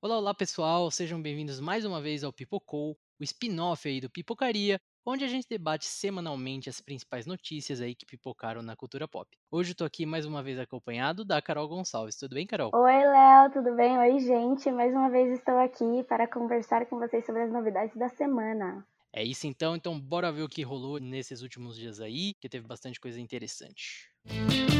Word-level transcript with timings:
Olá, 0.00 0.16
olá 0.16 0.32
pessoal, 0.32 0.88
sejam 0.92 1.20
bem-vindos 1.20 1.58
mais 1.58 1.84
uma 1.84 2.00
vez 2.00 2.22
ao 2.22 2.32
Pipocou, 2.32 2.96
o 3.18 3.24
spin-off 3.24 3.88
aí 3.88 4.00
do 4.00 4.08
Pipocaria, 4.08 4.80
onde 5.04 5.24
a 5.24 5.28
gente 5.28 5.48
debate 5.48 5.86
semanalmente 5.86 6.68
as 6.68 6.80
principais 6.80 7.26
notícias 7.26 7.80
aí 7.80 7.96
que 7.96 8.06
pipocaram 8.06 8.62
na 8.62 8.76
cultura 8.76 9.08
pop. 9.08 9.28
Hoje 9.50 9.72
eu 9.72 9.74
tô 9.74 9.84
aqui 9.84 10.06
mais 10.06 10.24
uma 10.24 10.40
vez 10.40 10.56
acompanhado 10.56 11.24
da 11.24 11.42
Carol 11.42 11.66
Gonçalves. 11.66 12.16
Tudo 12.16 12.36
bem, 12.36 12.46
Carol? 12.46 12.70
Oi, 12.72 12.92
Léo, 12.92 13.50
tudo 13.50 13.74
bem? 13.74 13.98
Oi, 13.98 14.20
gente. 14.20 14.70
Mais 14.70 14.92
uma 14.92 15.10
vez 15.10 15.36
estou 15.36 15.58
aqui 15.58 16.04
para 16.04 16.28
conversar 16.28 16.86
com 16.86 16.96
vocês 16.96 17.26
sobre 17.26 17.42
as 17.42 17.50
novidades 17.50 17.96
da 17.96 18.08
semana. 18.08 18.86
É 19.12 19.24
isso 19.24 19.48
então, 19.48 19.74
então 19.74 19.98
bora 19.98 20.30
ver 20.30 20.42
o 20.42 20.48
que 20.48 20.62
rolou 20.62 21.00
nesses 21.00 21.42
últimos 21.42 21.76
dias 21.76 22.00
aí, 22.00 22.34
que 22.34 22.48
teve 22.48 22.68
bastante 22.68 23.00
coisa 23.00 23.20
interessante. 23.20 24.08
Música 24.24 24.77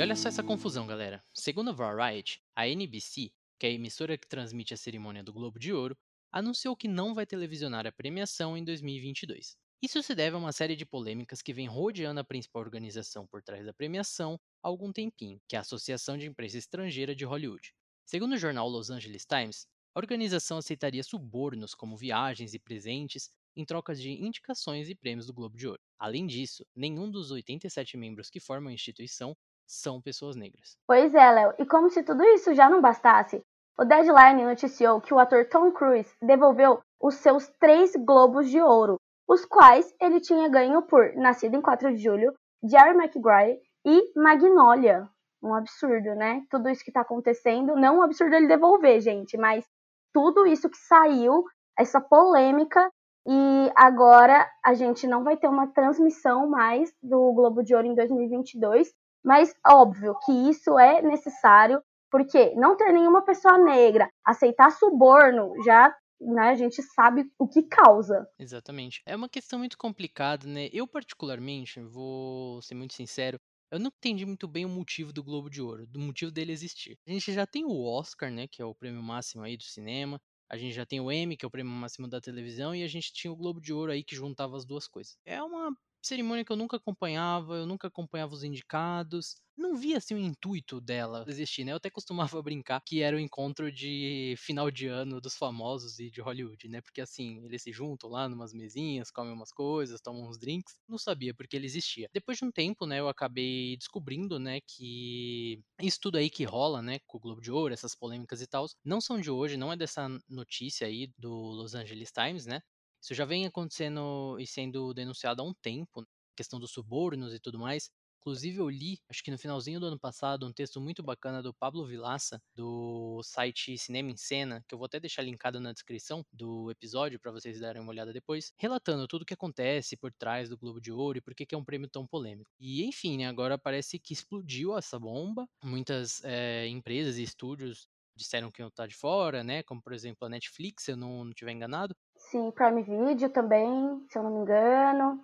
E 0.00 0.02
olha 0.02 0.16
só 0.16 0.30
essa 0.30 0.42
confusão, 0.42 0.86
galera. 0.86 1.22
Segundo 1.30 1.68
a 1.68 1.72
Variety, 1.74 2.40
a 2.56 2.66
NBC, 2.66 3.30
que 3.58 3.66
é 3.66 3.68
a 3.68 3.72
emissora 3.72 4.16
que 4.16 4.26
transmite 4.26 4.72
a 4.72 4.76
cerimônia 4.78 5.22
do 5.22 5.30
Globo 5.30 5.58
de 5.58 5.74
Ouro, 5.74 5.94
anunciou 6.32 6.74
que 6.74 6.88
não 6.88 7.12
vai 7.12 7.26
televisionar 7.26 7.86
a 7.86 7.92
premiação 7.92 8.56
em 8.56 8.64
2022. 8.64 9.58
Isso 9.82 10.02
se 10.02 10.14
deve 10.14 10.36
a 10.36 10.38
uma 10.38 10.52
série 10.52 10.74
de 10.74 10.86
polêmicas 10.86 11.42
que 11.42 11.52
vem 11.52 11.66
rodeando 11.66 12.18
a 12.18 12.24
principal 12.24 12.62
organização 12.62 13.26
por 13.26 13.42
trás 13.42 13.66
da 13.66 13.74
premiação 13.74 14.40
há 14.62 14.68
algum 14.68 14.90
tempinho, 14.90 15.38
que 15.46 15.54
é 15.54 15.58
a 15.58 15.60
Associação 15.60 16.16
de 16.16 16.26
Imprensa 16.26 16.56
Estrangeira 16.56 17.14
de 17.14 17.26
Hollywood. 17.26 17.74
Segundo 18.06 18.32
o 18.32 18.38
jornal 18.38 18.70
Los 18.70 18.88
Angeles 18.88 19.26
Times, 19.26 19.66
a 19.94 20.00
organização 20.00 20.56
aceitaria 20.56 21.02
subornos 21.02 21.74
como 21.74 21.94
viagens 21.94 22.54
e 22.54 22.58
presentes 22.58 23.28
em 23.54 23.66
trocas 23.66 24.00
de 24.00 24.10
indicações 24.12 24.88
e 24.88 24.94
prêmios 24.94 25.26
do 25.26 25.34
Globo 25.34 25.58
de 25.58 25.66
Ouro. 25.66 25.82
Além 25.98 26.26
disso, 26.26 26.64
nenhum 26.74 27.10
dos 27.10 27.30
87 27.30 27.98
membros 27.98 28.30
que 28.30 28.40
formam 28.40 28.70
a 28.70 28.74
instituição 28.74 29.36
são 29.70 30.00
pessoas 30.00 30.34
negras. 30.34 30.76
Pois 30.84 31.14
é, 31.14 31.30
Léo, 31.30 31.54
e 31.58 31.64
como 31.64 31.88
se 31.88 32.02
tudo 32.02 32.24
isso 32.24 32.52
já 32.52 32.68
não 32.68 32.80
bastasse, 32.80 33.40
o 33.78 33.84
Deadline 33.84 34.44
noticiou 34.44 35.00
que 35.00 35.14
o 35.14 35.18
ator 35.18 35.48
Tom 35.48 35.70
Cruise 35.70 36.12
devolveu 36.20 36.80
os 37.00 37.14
seus 37.14 37.48
três 37.60 37.92
Globos 37.94 38.50
de 38.50 38.60
Ouro, 38.60 38.96
os 39.28 39.44
quais 39.46 39.94
ele 40.00 40.20
tinha 40.20 40.48
ganho 40.48 40.82
por 40.82 41.14
Nascido 41.14 41.54
em 41.54 41.62
4 41.62 41.94
de 41.94 42.02
Julho, 42.02 42.34
Jerry 42.64 42.94
Maguire 42.94 43.60
e 43.86 44.12
Magnolia. 44.18 45.08
Um 45.42 45.54
absurdo, 45.54 46.16
né? 46.16 46.42
Tudo 46.50 46.68
isso 46.68 46.84
que 46.84 46.92
tá 46.92 47.02
acontecendo, 47.02 47.76
não 47.76 47.98
um 47.98 48.02
absurdo 48.02 48.34
ele 48.34 48.48
devolver, 48.48 49.00
gente, 49.00 49.38
mas 49.38 49.64
tudo 50.12 50.46
isso 50.46 50.68
que 50.68 50.76
saiu, 50.76 51.44
essa 51.78 52.00
polêmica, 52.00 52.90
e 53.26 53.70
agora 53.76 54.50
a 54.64 54.74
gente 54.74 55.06
não 55.06 55.22
vai 55.22 55.36
ter 55.36 55.48
uma 55.48 55.68
transmissão 55.68 56.48
mais 56.48 56.92
do 57.00 57.32
Globo 57.32 57.62
de 57.62 57.74
Ouro 57.74 57.86
em 57.86 57.94
2022, 57.94 58.92
mas 59.24 59.54
óbvio 59.66 60.16
que 60.24 60.32
isso 60.50 60.78
é 60.78 61.02
necessário, 61.02 61.82
porque 62.10 62.54
não 62.54 62.76
ter 62.76 62.92
nenhuma 62.92 63.22
pessoa 63.22 63.58
negra 63.58 64.08
aceitar 64.24 64.70
suborno 64.70 65.52
já 65.64 65.94
né, 66.20 66.50
a 66.50 66.54
gente 66.54 66.82
sabe 66.82 67.24
o 67.38 67.48
que 67.48 67.62
causa. 67.62 68.28
Exatamente. 68.38 69.00
É 69.06 69.16
uma 69.16 69.28
questão 69.28 69.58
muito 69.58 69.78
complicada, 69.78 70.46
né? 70.46 70.68
Eu, 70.70 70.86
particularmente, 70.86 71.80
vou 71.80 72.60
ser 72.60 72.74
muito 72.74 72.92
sincero, 72.92 73.38
eu 73.70 73.78
não 73.78 73.86
entendi 73.86 74.26
muito 74.26 74.48
bem 74.48 74.66
o 74.66 74.68
motivo 74.68 75.12
do 75.12 75.22
Globo 75.22 75.48
de 75.48 75.62
Ouro, 75.62 75.86
do 75.86 76.00
motivo 76.00 76.30
dele 76.30 76.52
existir. 76.52 76.98
A 77.06 77.10
gente 77.10 77.32
já 77.32 77.46
tem 77.46 77.64
o 77.64 77.84
Oscar, 77.84 78.30
né, 78.30 78.46
que 78.48 78.60
é 78.60 78.64
o 78.64 78.74
prêmio 78.74 79.02
máximo 79.02 79.44
aí 79.44 79.56
do 79.56 79.62
cinema. 79.62 80.20
A 80.50 80.56
gente 80.56 80.74
já 80.74 80.84
tem 80.84 81.00
o 81.00 81.12
Emmy, 81.12 81.36
que 81.36 81.44
é 81.44 81.48
o 81.48 81.50
prêmio 81.50 81.72
máximo 81.72 82.08
da 82.08 82.20
televisão, 82.20 82.74
e 82.74 82.82
a 82.82 82.88
gente 82.88 83.12
tinha 83.12 83.32
o 83.32 83.36
Globo 83.36 83.60
de 83.60 83.72
Ouro 83.72 83.92
aí 83.92 84.02
que 84.02 84.16
juntava 84.16 84.56
as 84.56 84.64
duas 84.64 84.88
coisas. 84.88 85.16
É 85.24 85.40
uma 85.40 85.72
cerimônia 86.02 86.44
que 86.44 86.52
eu 86.52 86.56
nunca 86.56 86.76
acompanhava, 86.76 87.54
eu 87.56 87.66
nunca 87.66 87.88
acompanhava 87.88 88.32
os 88.34 88.42
indicados. 88.44 89.36
Não 89.56 89.76
via 89.76 89.98
assim 89.98 90.14
o 90.14 90.18
intuito 90.18 90.80
dela 90.80 91.24
existir, 91.28 91.64
né? 91.64 91.72
Eu 91.72 91.76
até 91.76 91.90
costumava 91.90 92.40
brincar 92.42 92.80
que 92.86 93.02
era 93.02 93.16
o 93.16 93.20
encontro 93.20 93.70
de 93.70 94.34
final 94.38 94.70
de 94.70 94.86
ano 94.86 95.20
dos 95.20 95.36
famosos 95.36 95.98
e 95.98 96.10
de 96.10 96.20
Hollywood, 96.20 96.68
né? 96.68 96.80
Porque 96.80 97.00
assim, 97.00 97.44
eles 97.44 97.62
se 97.62 97.72
juntam 97.72 98.08
lá 98.10 98.28
numas 98.28 98.52
mesinhas, 98.54 99.10
comem 99.10 99.32
umas 99.32 99.52
coisas, 99.52 100.00
tomam 100.00 100.28
uns 100.28 100.38
drinks. 100.38 100.78
Não 100.88 100.96
sabia 100.98 101.34
porque 101.34 101.56
ele 101.56 101.66
existia. 101.66 102.08
Depois 102.12 102.38
de 102.38 102.44
um 102.44 102.50
tempo, 102.52 102.86
né, 102.86 103.00
eu 103.00 103.08
acabei 103.08 103.76
descobrindo, 103.76 104.38
né, 104.38 104.60
que 104.66 105.62
isso 105.80 105.98
tudo 106.00 106.16
aí 106.18 106.30
que 106.30 106.44
rola, 106.44 106.80
né, 106.82 106.98
com 107.06 107.18
o 107.18 107.20
Globo 107.20 107.40
de 107.40 107.50
Ouro, 107.52 107.74
essas 107.74 107.94
polêmicas 107.94 108.40
e 108.40 108.46
tal, 108.46 108.66
não 108.84 109.00
são 109.00 109.20
de 109.20 109.30
hoje, 109.30 109.56
não 109.56 109.72
é 109.72 109.76
dessa 109.76 110.08
notícia 110.28 110.86
aí 110.86 111.12
do 111.18 111.30
Los 111.30 111.74
Angeles 111.74 112.10
Times, 112.12 112.46
né? 112.46 112.60
Isso 113.02 113.14
já 113.14 113.24
vem 113.24 113.46
acontecendo 113.46 114.36
e 114.38 114.46
sendo 114.46 114.92
denunciado 114.94 115.42
há 115.42 115.44
um 115.44 115.54
tempo, 115.54 116.04
questão 116.36 116.58
dos 116.60 116.70
subornos 116.72 117.34
e 117.34 117.40
tudo 117.40 117.58
mais. 117.58 117.90
Inclusive, 118.20 118.58
eu 118.58 118.68
li, 118.68 118.98
acho 119.08 119.22
que 119.22 119.30
no 119.30 119.38
finalzinho 119.38 119.80
do 119.80 119.86
ano 119.86 119.98
passado, 119.98 120.46
um 120.46 120.52
texto 120.52 120.78
muito 120.78 121.02
bacana 121.02 121.42
do 121.42 121.54
Pablo 121.54 121.86
Vilaça, 121.86 122.38
do 122.54 123.22
site 123.24 123.78
Cinema 123.78 124.10
em 124.10 124.16
Cena, 124.16 124.62
que 124.68 124.74
eu 124.74 124.78
vou 124.78 124.84
até 124.84 125.00
deixar 125.00 125.22
linkado 125.22 125.58
na 125.58 125.72
descrição 125.72 126.22
do 126.30 126.70
episódio 126.70 127.18
para 127.18 127.32
vocês 127.32 127.58
darem 127.58 127.80
uma 127.80 127.90
olhada 127.90 128.12
depois, 128.12 128.52
relatando 128.58 129.08
tudo 129.08 129.22
o 129.22 129.24
que 129.24 129.32
acontece 129.32 129.96
por 129.96 130.12
trás 130.12 130.50
do 130.50 130.58
Globo 130.58 130.82
de 130.82 130.92
Ouro 130.92 131.16
e 131.16 131.22
por 131.22 131.34
que 131.34 131.46
é 131.54 131.56
um 131.56 131.64
prêmio 131.64 131.88
tão 131.88 132.06
polêmico. 132.06 132.50
E 132.60 132.84
enfim, 132.84 133.16
né, 133.16 133.26
agora 133.26 133.56
parece 133.58 133.98
que 133.98 134.12
explodiu 134.12 134.76
essa 134.76 134.98
bomba. 134.98 135.46
Muitas 135.64 136.22
é, 136.22 136.66
empresas 136.68 137.16
e 137.16 137.22
estúdios 137.22 137.88
disseram 138.14 138.50
que 138.50 138.60
iam 138.60 138.68
estar 138.68 138.86
de 138.86 138.94
fora, 138.94 139.42
né? 139.42 139.62
Como 139.62 139.80
por 139.82 139.94
exemplo 139.94 140.26
a 140.26 140.28
Netflix, 140.28 140.84
se 140.84 140.92
eu 140.92 140.96
não, 140.96 141.24
não 141.24 141.32
tiver 141.32 141.52
enganado. 141.52 141.94
Sim, 142.30 142.52
Prime 142.52 142.84
Video 142.84 143.28
também, 143.28 144.06
se 144.08 144.16
eu 144.16 144.22
não 144.22 144.30
me 144.30 144.42
engano. 144.42 145.20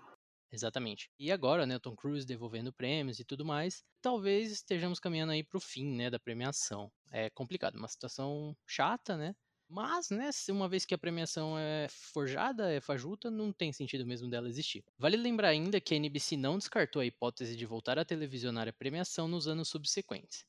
Exatamente. 0.50 1.08
E 1.16 1.30
agora, 1.30 1.64
né, 1.64 1.78
Tom 1.78 1.94
Cruise 1.94 2.26
devolvendo 2.26 2.72
prêmios 2.72 3.20
e 3.20 3.24
tudo 3.24 3.44
mais, 3.44 3.84
talvez 4.02 4.50
estejamos 4.50 4.98
caminhando 4.98 5.30
aí 5.30 5.44
para 5.44 5.56
o 5.56 5.60
fim, 5.60 5.86
né, 5.94 6.10
da 6.10 6.18
premiação. 6.18 6.90
É 7.12 7.30
complicado, 7.30 7.76
uma 7.76 7.86
situação 7.86 8.56
chata, 8.66 9.16
né? 9.16 9.36
Mas, 9.68 10.10
né, 10.10 10.30
uma 10.50 10.68
vez 10.68 10.84
que 10.84 10.94
a 10.94 10.98
premiação 10.98 11.56
é 11.56 11.86
forjada, 11.88 12.72
é 12.72 12.80
fajuta, 12.80 13.30
não 13.30 13.52
tem 13.52 13.72
sentido 13.72 14.04
mesmo 14.04 14.28
dela 14.28 14.48
existir. 14.48 14.84
Vale 14.98 15.16
lembrar 15.16 15.50
ainda 15.50 15.80
que 15.80 15.94
a 15.94 15.96
NBC 15.96 16.36
não 16.36 16.58
descartou 16.58 17.00
a 17.00 17.06
hipótese 17.06 17.56
de 17.56 17.66
voltar 17.66 18.00
a 18.00 18.04
televisionar 18.04 18.66
a 18.66 18.72
premiação 18.72 19.28
nos 19.28 19.46
anos 19.46 19.68
subsequentes. 19.68 20.44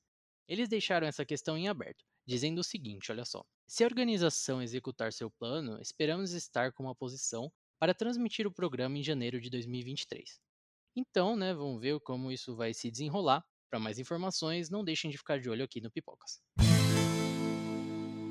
Eles 0.47 0.67
deixaram 0.67 1.05
essa 1.05 1.25
questão 1.25 1.55
em 1.55 1.67
aberto, 1.67 2.03
dizendo 2.27 2.59
o 2.59 2.63
seguinte: 2.63 3.11
olha 3.11 3.25
só. 3.25 3.43
Se 3.65 3.83
a 3.83 3.87
organização 3.87 4.61
executar 4.61 5.13
seu 5.13 5.31
plano, 5.31 5.79
esperamos 5.81 6.31
estar 6.33 6.71
com 6.73 6.83
uma 6.83 6.95
posição 6.95 7.51
para 7.79 7.93
transmitir 7.93 8.45
o 8.45 8.53
programa 8.53 8.97
em 8.97 9.03
janeiro 9.03 9.39
de 9.39 9.49
2023. 9.49 10.39
Então, 10.95 11.35
né, 11.35 11.53
vamos 11.53 11.79
ver 11.79 11.99
como 12.01 12.31
isso 12.31 12.55
vai 12.55 12.73
se 12.73 12.91
desenrolar. 12.91 13.43
Para 13.69 13.79
mais 13.79 13.99
informações, 13.99 14.69
não 14.69 14.83
deixem 14.83 15.11
de 15.11 15.17
ficar 15.17 15.39
de 15.39 15.49
olho 15.49 15.63
aqui 15.63 15.81
no 15.81 15.91
Pipocas. 15.91 16.41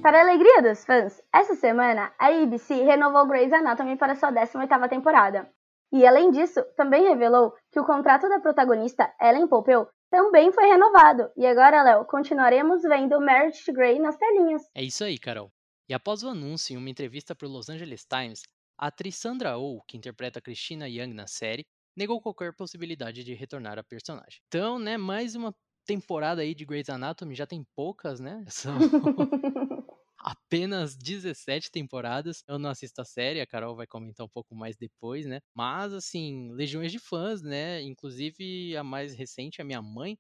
Para 0.03 0.19
a 0.19 0.23
alegria 0.23 0.63
dos 0.63 0.85
fãs, 0.85 1.21
essa 1.33 1.55
semana 1.55 2.15
a 2.19 2.29
ABC 2.29 2.75
renovou 2.85 3.27
Grey's 3.27 3.53
Anatomy 3.53 3.97
para 3.97 4.15
sua 4.15 4.33
18ª 4.33 4.89
temporada. 4.89 5.51
E 5.93 6.07
além 6.07 6.31
disso, 6.31 6.63
também 6.77 7.09
revelou 7.09 7.53
que 7.71 7.79
o 7.79 7.85
contrato 7.85 8.29
da 8.29 8.41
protagonista 8.41 9.13
Ellen 9.21 9.47
Pompeo 9.47 9.87
também 10.17 10.51
foi 10.51 10.65
renovado. 10.65 11.31
E 11.37 11.45
agora, 11.45 11.83
Léo, 11.83 12.07
continuaremos 12.07 12.81
vendo 12.83 13.21
Meredith 13.21 13.71
Grey 13.71 13.99
nas 13.99 14.17
telinhas. 14.17 14.63
É 14.75 14.83
isso 14.83 15.05
aí, 15.05 15.19
Carol. 15.19 15.53
E 15.91 15.93
após 15.93 16.23
o 16.23 16.29
anúncio 16.31 16.73
em 16.73 16.79
uma 16.79 16.89
entrevista 16.89 17.35
para 17.35 17.47
o 17.47 17.51
Los 17.51 17.69
Angeles 17.69 18.07
Times, 18.07 18.41
a 18.79 18.87
atriz 18.87 19.17
Sandra 19.17 19.59
Oh, 19.59 19.83
que 19.87 19.95
interpreta 19.95 20.41
Christina 20.41 20.89
Young 20.89 21.13
na 21.13 21.27
série, 21.27 21.67
negou 21.95 22.19
qualquer 22.23 22.55
possibilidade 22.55 23.23
de 23.23 23.35
retornar 23.35 23.79
a 23.79 23.85
personagem. 23.85 24.41
Então, 24.49 24.79
né, 24.79 24.97
mais 24.97 25.35
uma 25.35 25.55
temporada 25.87 26.41
aí 26.41 26.55
de 26.55 26.65
Grey's 26.65 26.89
Anatomy, 26.89 27.35
já 27.35 27.47
tem 27.47 27.63
poucas, 27.77 28.19
né? 28.19 28.43
São 28.49 28.73
apenas 30.27 30.97
17 30.97 31.71
temporadas. 31.71 32.43
Eu 32.49 32.59
não 32.59 32.71
assisto 32.71 33.01
a 33.01 33.05
série, 33.05 33.41
a 33.41 33.47
Carol 33.47 33.77
vai 33.77 33.87
comentar 33.87 34.27
um 34.27 34.29
pouco 34.29 34.55
mais 34.57 34.77
depois, 34.77 35.25
né? 35.25 35.39
Mas, 35.55 35.93
assim, 35.93 36.51
legiões 36.53 36.91
de 36.91 36.99
fãs, 36.99 37.43
né? 37.43 37.81
Inclusive, 37.83 38.77
a 38.77 38.83
mais 38.83 39.15
recente, 39.15 39.63
a 39.63 39.65
minha 39.65 39.81
mãe, 39.81 40.19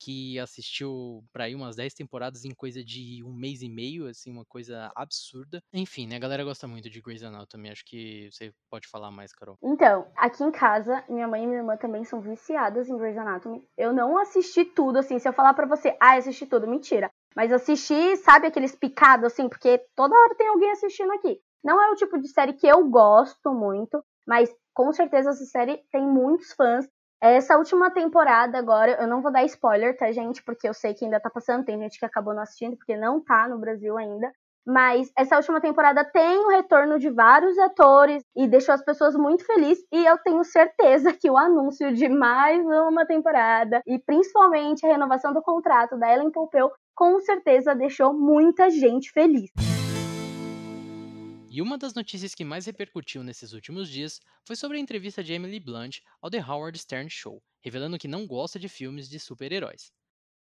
que 0.00 0.38
assistiu 0.38 1.24
para 1.32 1.44
aí 1.44 1.54
umas 1.54 1.74
10 1.74 1.92
temporadas 1.92 2.44
em 2.44 2.54
coisa 2.54 2.84
de 2.84 3.22
um 3.24 3.32
mês 3.32 3.62
e 3.62 3.68
meio, 3.68 4.06
assim, 4.06 4.30
uma 4.30 4.44
coisa 4.44 4.92
absurda. 4.94 5.60
Enfim, 5.72 6.06
né, 6.06 6.16
a 6.16 6.20
galera 6.20 6.44
gosta 6.44 6.68
muito 6.68 6.88
de 6.88 7.00
Grey's 7.00 7.24
Anatomy, 7.24 7.70
acho 7.70 7.84
que 7.84 8.30
você 8.30 8.52
pode 8.70 8.86
falar 8.86 9.10
mais, 9.10 9.32
Carol. 9.32 9.56
Então, 9.60 10.06
aqui 10.16 10.44
em 10.44 10.52
casa, 10.52 11.04
minha 11.08 11.26
mãe 11.26 11.42
e 11.42 11.46
minha 11.46 11.58
irmã 11.58 11.76
também 11.76 12.04
são 12.04 12.20
viciadas 12.20 12.88
em 12.88 12.96
Grey's 12.96 13.18
Anatomy. 13.18 13.66
Eu 13.76 13.92
não 13.92 14.18
assisti 14.18 14.64
tudo, 14.64 14.98
assim, 14.98 15.18
se 15.18 15.28
eu 15.28 15.32
falar 15.32 15.54
para 15.54 15.66
você, 15.66 15.96
ah, 16.00 16.14
assisti 16.14 16.46
tudo, 16.46 16.68
mentira. 16.68 17.10
Mas 17.38 17.52
assisti, 17.52 18.16
sabe 18.16 18.48
aqueles 18.48 18.74
picados, 18.74 19.26
assim, 19.26 19.48
porque 19.48 19.80
toda 19.94 20.12
hora 20.12 20.34
tem 20.34 20.48
alguém 20.48 20.72
assistindo 20.72 21.12
aqui. 21.12 21.38
Não 21.62 21.80
é 21.80 21.88
o 21.88 21.94
tipo 21.94 22.18
de 22.18 22.26
série 22.26 22.52
que 22.52 22.66
eu 22.66 22.84
gosto 22.88 23.52
muito, 23.52 24.02
mas 24.26 24.52
com 24.74 24.92
certeza 24.92 25.30
essa 25.30 25.44
série 25.44 25.80
tem 25.92 26.02
muitos 26.02 26.52
fãs. 26.54 26.88
Essa 27.22 27.56
última 27.56 27.92
temporada 27.92 28.58
agora, 28.58 29.00
eu 29.00 29.06
não 29.06 29.22
vou 29.22 29.30
dar 29.30 29.44
spoiler, 29.44 29.96
tá, 29.96 30.10
gente? 30.10 30.42
Porque 30.42 30.68
eu 30.68 30.74
sei 30.74 30.94
que 30.94 31.04
ainda 31.04 31.20
tá 31.20 31.30
passando, 31.30 31.64
tem 31.64 31.78
gente 31.78 31.96
que 31.96 32.04
acabou 32.04 32.34
não 32.34 32.42
assistindo, 32.42 32.76
porque 32.76 32.96
não 32.96 33.22
tá 33.22 33.46
no 33.46 33.56
Brasil 33.56 33.96
ainda. 33.96 34.32
Mas 34.66 35.10
essa 35.16 35.36
última 35.36 35.60
temporada 35.60 36.04
tem 36.04 36.44
o 36.44 36.48
retorno 36.48 36.98
de 36.98 37.08
vários 37.08 37.56
atores 37.58 38.22
e 38.36 38.46
deixou 38.46 38.74
as 38.74 38.84
pessoas 38.84 39.14
muito 39.14 39.46
felizes. 39.46 39.82
E 39.90 40.04
eu 40.04 40.18
tenho 40.18 40.44
certeza 40.44 41.12
que 41.12 41.30
o 41.30 41.38
anúncio 41.38 41.94
de 41.94 42.06
mais 42.08 42.62
uma 42.66 43.06
temporada 43.06 43.80
e 43.86 43.98
principalmente 43.98 44.84
a 44.84 44.90
renovação 44.90 45.32
do 45.32 45.40
contrato 45.40 45.96
da 45.96 46.12
Ellen 46.12 46.30
Pompeu 46.30 46.70
com 46.98 47.20
certeza 47.20 47.76
deixou 47.76 48.12
muita 48.12 48.68
gente 48.68 49.12
feliz. 49.12 49.52
E 51.48 51.62
uma 51.62 51.78
das 51.78 51.94
notícias 51.94 52.34
que 52.34 52.42
mais 52.44 52.66
repercutiu 52.66 53.22
nesses 53.22 53.52
últimos 53.52 53.88
dias 53.88 54.20
foi 54.44 54.56
sobre 54.56 54.78
a 54.78 54.80
entrevista 54.80 55.22
de 55.22 55.32
Emily 55.32 55.60
Blunt 55.60 56.00
ao 56.20 56.28
The 56.28 56.44
Howard 56.44 56.76
Stern 56.76 57.08
Show, 57.08 57.40
revelando 57.62 57.98
que 57.98 58.08
não 58.08 58.26
gosta 58.26 58.58
de 58.58 58.68
filmes 58.68 59.08
de 59.08 59.20
super-heróis. 59.20 59.92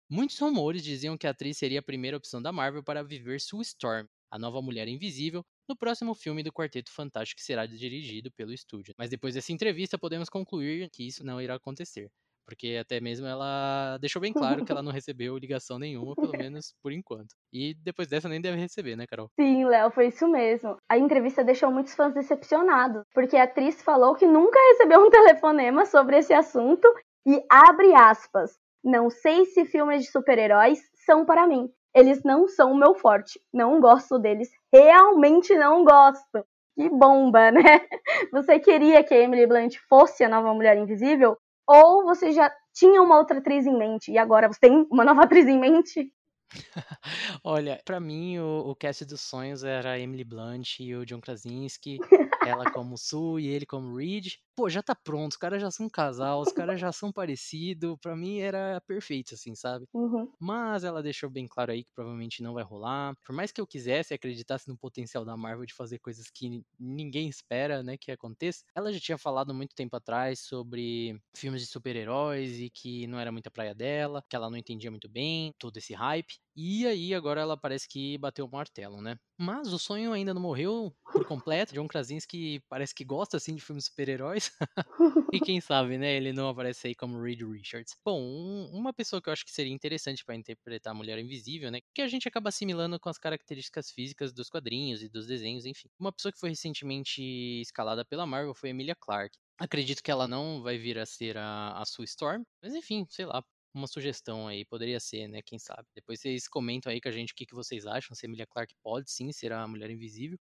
Muitos 0.09 0.39
rumores 0.39 0.83
diziam 0.83 1.19
que 1.19 1.27
a 1.27 1.31
atriz 1.31 1.59
seria 1.59 1.81
a 1.81 1.83
primeira 1.83 2.17
opção 2.17 2.41
da 2.41 2.51
Marvel 2.51 2.83
para 2.83 3.05
viver 3.05 3.39
Sue 3.39 3.61
Storm, 3.61 4.07
a 4.31 4.39
nova 4.39 4.63
Mulher 4.63 4.89
Invisível, 4.89 5.45
no 5.69 5.77
próximo 5.77 6.15
filme 6.15 6.43
do 6.43 6.51
Quarteto 6.51 6.91
Fantástico 6.91 7.39
que 7.39 7.45
será 7.45 7.67
dirigido 7.67 8.33
pelo 8.33 8.55
estúdio. 8.55 8.95
Mas 8.97 9.11
depois 9.11 9.35
dessa 9.35 9.53
entrevista 9.53 9.99
podemos 9.99 10.31
concluir 10.31 10.89
que 10.89 11.07
isso 11.07 11.23
não 11.23 11.39
irá 11.39 11.57
acontecer. 11.57 12.11
Porque 12.47 12.79
até 12.81 13.01
mesmo 13.01 13.27
ela 13.27 13.99
deixou 13.99 14.23
bem 14.23 14.33
claro 14.33 14.65
que 14.65 14.71
ela 14.71 14.83
não 14.83 14.93
recebeu 14.93 15.37
ligação 15.37 15.79
nenhuma, 15.79 16.15
pelo 16.15 16.33
menos 16.51 16.75
por 16.83 16.93
enquanto. 16.93 17.35
E 17.53 17.75
depois 17.83 18.09
dessa 18.09 18.29
nem 18.29 18.41
deve 18.41 18.57
receber, 18.57 18.97
né, 18.97 19.07
Carol? 19.07 19.29
Sim, 19.39 19.65
Léo, 19.65 19.91
foi 19.91 20.07
isso 20.09 20.29
mesmo. 20.29 20.77
A 20.89 20.97
entrevista 20.97 21.43
deixou 21.43 21.71
muitos 21.71 21.95
fãs 21.95 22.15
decepcionados, 22.15 23.03
porque 23.13 23.37
a 23.37 23.43
atriz 23.43 23.83
falou 23.83 24.15
que 24.15 24.27
nunca 24.27 24.59
recebeu 24.71 25.01
um 25.01 25.11
telefonema 25.11 25.85
sobre 25.85 26.19
esse 26.19 26.33
assunto 26.33 26.89
e 27.27 27.43
abre 27.51 27.93
aspas. 27.95 28.53
Não 28.85 29.11
sei 29.11 29.45
se 29.47 29.65
filmes 29.65 30.05
de 30.05 30.11
super-heróis 30.13 30.79
são 31.05 31.27
para 31.27 31.47
mim. 31.47 31.69
Eles 31.93 32.23
não 32.23 32.47
são 32.47 32.73
o 32.73 32.77
meu 32.77 32.95
forte. 32.95 33.41
Não 33.53 33.81
gosto 33.81 34.19
deles. 34.19 34.49
Realmente 34.73 35.55
não 35.57 35.83
gosto. 35.85 36.45
Que 36.77 36.91
bomba, 36.91 37.51
né? 37.51 37.61
Você 38.33 38.61
queria 38.61 39.03
que 39.03 39.15
a 39.15 39.19
Emily 39.19 39.47
Blunt 39.47 39.77
fosse 39.89 40.23
a 40.23 40.29
nova 40.29 40.53
Mulher 40.53 40.77
Invisível? 40.77 41.37
Ou 41.69 42.05
você 42.05 42.33
já 42.33 42.53
tinha 42.73 43.03
uma 43.03 43.19
outra 43.19 43.39
atriz 43.39 43.67
em 43.67 43.77
mente 43.77 44.13
e 44.13 44.19
agora 44.19 44.49
você 44.49 44.61
tem 44.61 44.87
uma 44.91 45.05
nova 45.05 45.23
atriz 45.25 45.47
em 45.47 45.59
mente? 45.59 46.13
Olha, 47.43 47.81
pra 47.85 47.99
mim 47.99 48.39
o, 48.39 48.71
o 48.71 48.77
cast 48.77 49.05
dos 49.05 49.21
sonhos 49.21 49.65
era 49.65 49.93
a 49.93 49.99
Emily 49.99 50.25
Blunt 50.25 50.79
e 50.81 50.95
o 50.95 51.05
John 51.05 51.21
Krasinski, 51.21 51.99
ela 52.47 52.67
como 52.67 52.97
Sue 52.99 53.43
e 53.45 53.49
ele 53.49 53.67
como 53.67 53.97
Reed. 53.97 54.35
Pô, 54.55 54.69
já 54.71 54.83
tá 54.83 54.95
pronto, 54.95 55.33
os 55.33 55.37
caras 55.37 55.61
já 55.61 55.71
são 55.71 55.87
um 55.87 55.91
casal, 55.91 56.41
os 56.41 56.53
caras 56.53 56.81
já 56.81 56.91
são 56.93 57.13
parecidos, 57.13 57.97
pra 58.01 58.17
mim 58.17 58.39
era 58.41 58.81
perfeito, 58.87 59.35
assim, 59.35 59.55
sabe? 59.55 59.87
Uhum. 59.93 60.33
Mas 60.39 60.85
ela 60.85 61.03
deixou 61.03 61.31
bem 61.31 61.47
claro 61.49 61.73
aí 61.73 61.85
que 61.85 61.93
provavelmente 61.95 62.43
não 62.43 62.53
vai 62.55 62.63
rolar. 62.63 63.15
Por 63.25 63.35
mais 63.35 63.51
que 63.53 63.61
eu 63.61 63.67
quisesse 63.67 64.13
e 64.13 64.17
acreditasse 64.17 64.69
no 64.69 64.77
potencial 64.77 65.25
da 65.25 65.37
Marvel 65.37 65.65
de 65.67 65.73
fazer 65.75 65.99
coisas 65.99 66.31
que 66.31 66.63
ninguém 66.79 67.29
espera, 67.29 67.83
né, 67.83 67.97
que 67.97 68.13
aconteça, 68.13 68.63
ela 68.75 68.93
já 68.93 69.01
tinha 69.01 69.19
falado 69.19 69.55
muito 69.55 69.75
tempo 69.75 69.97
atrás 69.97 70.41
sobre 70.41 71.19
filmes 71.35 71.63
de 71.63 71.67
super-heróis 71.69 72.59
e 72.61 72.69
que 72.71 73.07
não 73.07 73.19
era 73.19 73.33
muita 73.33 73.51
praia 73.51 73.75
dela, 73.75 74.23
que 74.29 74.37
ela 74.37 74.51
não 74.51 74.59
entendia 74.59 74.91
muito 74.91 75.09
bem 75.09 75.55
todo 75.59 75.77
esse 75.79 75.95
hype. 75.95 76.35
E 76.57 76.87
aí 76.87 77.13
agora 77.13 77.43
ela 77.43 77.57
parece 77.57 77.87
que 77.87 78.17
bateu 78.17 78.47
o 78.47 78.51
martelo, 78.51 79.03
né? 79.03 79.19
Mas 79.39 79.73
o 79.75 79.79
sonho 79.79 80.15
ainda 80.15 80.33
não 80.33 80.41
morreu 80.41 80.91
por 81.13 81.27
completo. 81.27 81.75
John 81.75 81.87
Krasinski 81.87 82.63
parece 82.69 82.95
que 82.95 83.05
gosta 83.05 83.37
assim 83.37 83.55
de 83.55 83.61
filmes 83.61 83.85
super-heróis. 83.85 84.51
e 85.35 85.39
quem 85.39 85.61
sabe, 85.61 85.99
né, 85.99 86.17
ele 86.17 86.33
não 86.33 86.49
aparece 86.49 86.87
aí 86.87 86.95
como 86.95 87.21
Reed 87.21 87.43
Richards. 87.43 87.95
Bom, 88.03 88.23
um, 88.23 88.71
uma 88.73 88.95
pessoa 88.95 89.21
que 89.21 89.29
eu 89.29 89.35
acho 89.35 89.45
que 89.45 89.53
seria 89.53 89.73
interessante 89.73 90.25
para 90.25 90.35
interpretar 90.35 90.93
a 90.93 90.97
Mulher 90.97 91.19
Invisível, 91.19 91.71
né, 91.71 91.81
que 91.95 92.01
a 92.01 92.09
gente 92.09 92.27
acaba 92.27 92.49
assimilando 92.49 92.99
com 92.99 93.11
as 93.11 93.19
características 93.19 93.91
físicas 93.91 94.33
dos 94.33 94.49
quadrinhos 94.49 95.03
e 95.03 95.11
dos 95.11 95.27
desenhos, 95.27 95.67
enfim. 95.67 95.91
Uma 96.01 96.13
pessoa 96.13 96.33
que 96.33 96.41
foi 96.41 96.49
recentemente 96.49 97.21
escalada 97.61 98.03
pela 98.03 98.27
Marvel 98.27 98.55
foi 98.55 98.71
Emilia 98.71 98.97
Clarke. 98.99 99.37
Acredito 99.59 100.03
que 100.03 100.11
ela 100.11 100.27
não 100.27 100.63
vai 100.63 100.79
vir 100.79 100.99
a 100.99 101.05
ser 101.05 101.37
a, 101.37 101.79
a 101.79 101.83
Storm, 102.05 102.43
mas 102.63 102.75
enfim, 102.75 103.07
sei 103.11 103.27
lá, 103.27 103.43
uma 103.77 103.87
sugestão 103.87 104.49
aí, 104.49 104.65
poderia 104.65 104.99
ser, 104.99 105.29
né? 105.29 105.41
Quem 105.45 105.59
sabe. 105.59 105.87
Depois 105.95 106.21
vocês 106.21 106.49
comentam 106.49 106.91
aí 106.91 107.01
com 107.01 107.09
a 107.09 107.13
gente 107.13 107.33
o 107.33 107.37
que, 107.37 107.47
que 107.47 107.55
vocês 107.55 107.87
acham, 107.87 108.15
se 108.15 108.27
Emilia 108.27 108.47
Clarke 108.47 108.75
pode 108.83 109.11
sim 109.11 109.31
ser 109.33 109.53
a 109.53 109.67
Mulher 109.69 109.91
Invisível. 109.91 110.39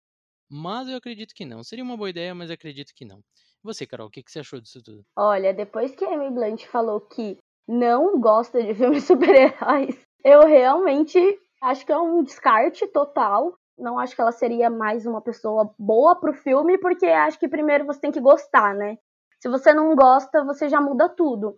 Mas 0.50 0.88
eu 0.88 0.96
acredito 0.96 1.34
que 1.34 1.44
não. 1.44 1.64
Seria 1.64 1.84
uma 1.84 1.98
boa 1.98 2.10
ideia, 2.10 2.34
mas 2.34 2.50
acredito 2.50 2.94
que 2.96 3.04
não. 3.04 3.20
Você, 3.64 3.86
Carol, 3.86 4.08
o 4.08 4.10
que, 4.10 4.24
que 4.24 4.32
você 4.32 4.40
achou 4.40 4.62
disso 4.62 4.82
tudo? 4.82 5.04
Olha, 5.18 5.54
depois 5.54 5.94
que 5.96 6.06
a 6.06 6.14
Emily 6.14 6.34
Blunt 6.34 6.66
falou 6.68 7.02
que 7.02 7.38
não 7.68 8.20
gosta 8.20 8.64
de 8.64 8.74
filmes 8.76 9.04
super-heróis, 9.04 10.00
eu 10.24 10.42
realmente 10.42 11.20
acho 11.62 11.86
que 11.86 11.92
é 11.92 11.98
um 11.98 12.24
descarte 12.24 12.88
total. 12.88 13.54
Não 13.78 14.00
acho 14.00 14.16
que 14.16 14.22
ela 14.22 14.32
seria 14.32 14.70
mais 14.70 15.06
uma 15.06 15.22
pessoa 15.22 15.74
boa 15.78 16.16
pro 16.16 16.34
filme, 16.34 16.78
porque 16.78 17.08
acho 17.08 17.38
que 17.38 17.50
primeiro 17.50 17.86
você 17.86 18.00
tem 18.00 18.12
que 18.12 18.22
gostar, 18.22 18.74
né? 18.74 18.98
Se 19.42 19.50
você 19.50 19.74
não 19.74 19.94
gosta, 19.96 20.46
você 20.46 20.70
já 20.70 20.80
muda 20.80 21.10
tudo 21.10 21.56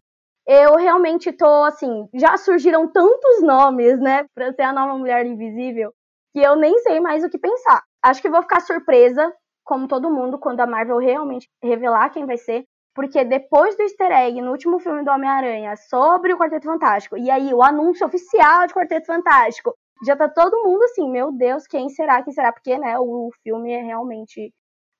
eu 0.47 0.75
realmente 0.75 1.31
tô 1.33 1.63
assim, 1.65 2.07
já 2.13 2.37
surgiram 2.37 2.87
tantos 2.87 3.41
nomes, 3.43 3.99
né, 3.99 4.25
pra 4.33 4.53
ser 4.53 4.61
a 4.61 4.71
nova 4.71 4.97
Mulher 4.97 5.25
Invisível, 5.25 5.91
que 6.33 6.41
eu 6.41 6.55
nem 6.55 6.79
sei 6.79 6.99
mais 7.01 7.23
o 7.23 7.29
que 7.29 7.37
pensar. 7.37 7.83
Acho 8.01 8.21
que 8.21 8.29
vou 8.29 8.41
ficar 8.41 8.61
surpresa, 8.61 9.33
como 9.65 9.87
todo 9.87 10.09
mundo, 10.09 10.39
quando 10.39 10.61
a 10.61 10.65
Marvel 10.65 10.97
realmente 10.97 11.49
revelar 11.61 12.09
quem 12.11 12.25
vai 12.25 12.37
ser, 12.37 12.63
porque 12.95 13.25
depois 13.25 13.75
do 13.75 13.83
easter 13.83 14.11
egg 14.11 14.41
no 14.41 14.51
último 14.51 14.79
filme 14.79 15.03
do 15.03 15.11
Homem-Aranha 15.11 15.75
sobre 15.75 16.33
o 16.33 16.37
Quarteto 16.37 16.65
Fantástico, 16.65 17.17
e 17.17 17.29
aí 17.29 17.53
o 17.53 17.61
anúncio 17.61 18.07
oficial 18.07 18.65
de 18.65 18.73
Quarteto 18.73 19.05
Fantástico, 19.05 19.75
já 20.05 20.15
tá 20.15 20.29
todo 20.29 20.63
mundo 20.63 20.83
assim, 20.83 21.09
meu 21.11 21.31
Deus, 21.31 21.67
quem 21.67 21.89
será, 21.89 22.23
quem 22.23 22.31
será? 22.31 22.53
Porque, 22.53 22.77
né, 22.77 22.97
o 22.99 23.29
filme 23.43 23.73
é 23.73 23.81
realmente 23.81 24.53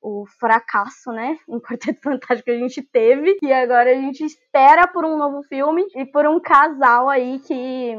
o 0.08 0.26
fracasso, 0.26 1.12
né, 1.12 1.38
em 1.50 1.60
Quarteto 1.60 2.02
Fantástico 2.02 2.46
que 2.46 2.52
a 2.52 2.58
gente 2.58 2.82
teve. 2.82 3.38
E 3.42 3.52
agora 3.52 3.92
a 3.92 4.02
gente 4.02 4.24
espera 4.24 4.88
por 4.88 5.04
um 5.04 5.18
novo 5.18 5.44
filme 5.44 5.86
e 5.96 6.06
por 6.06 6.26
um 6.26 6.40
casal 6.40 7.10
aí 7.10 7.40
que 7.40 7.94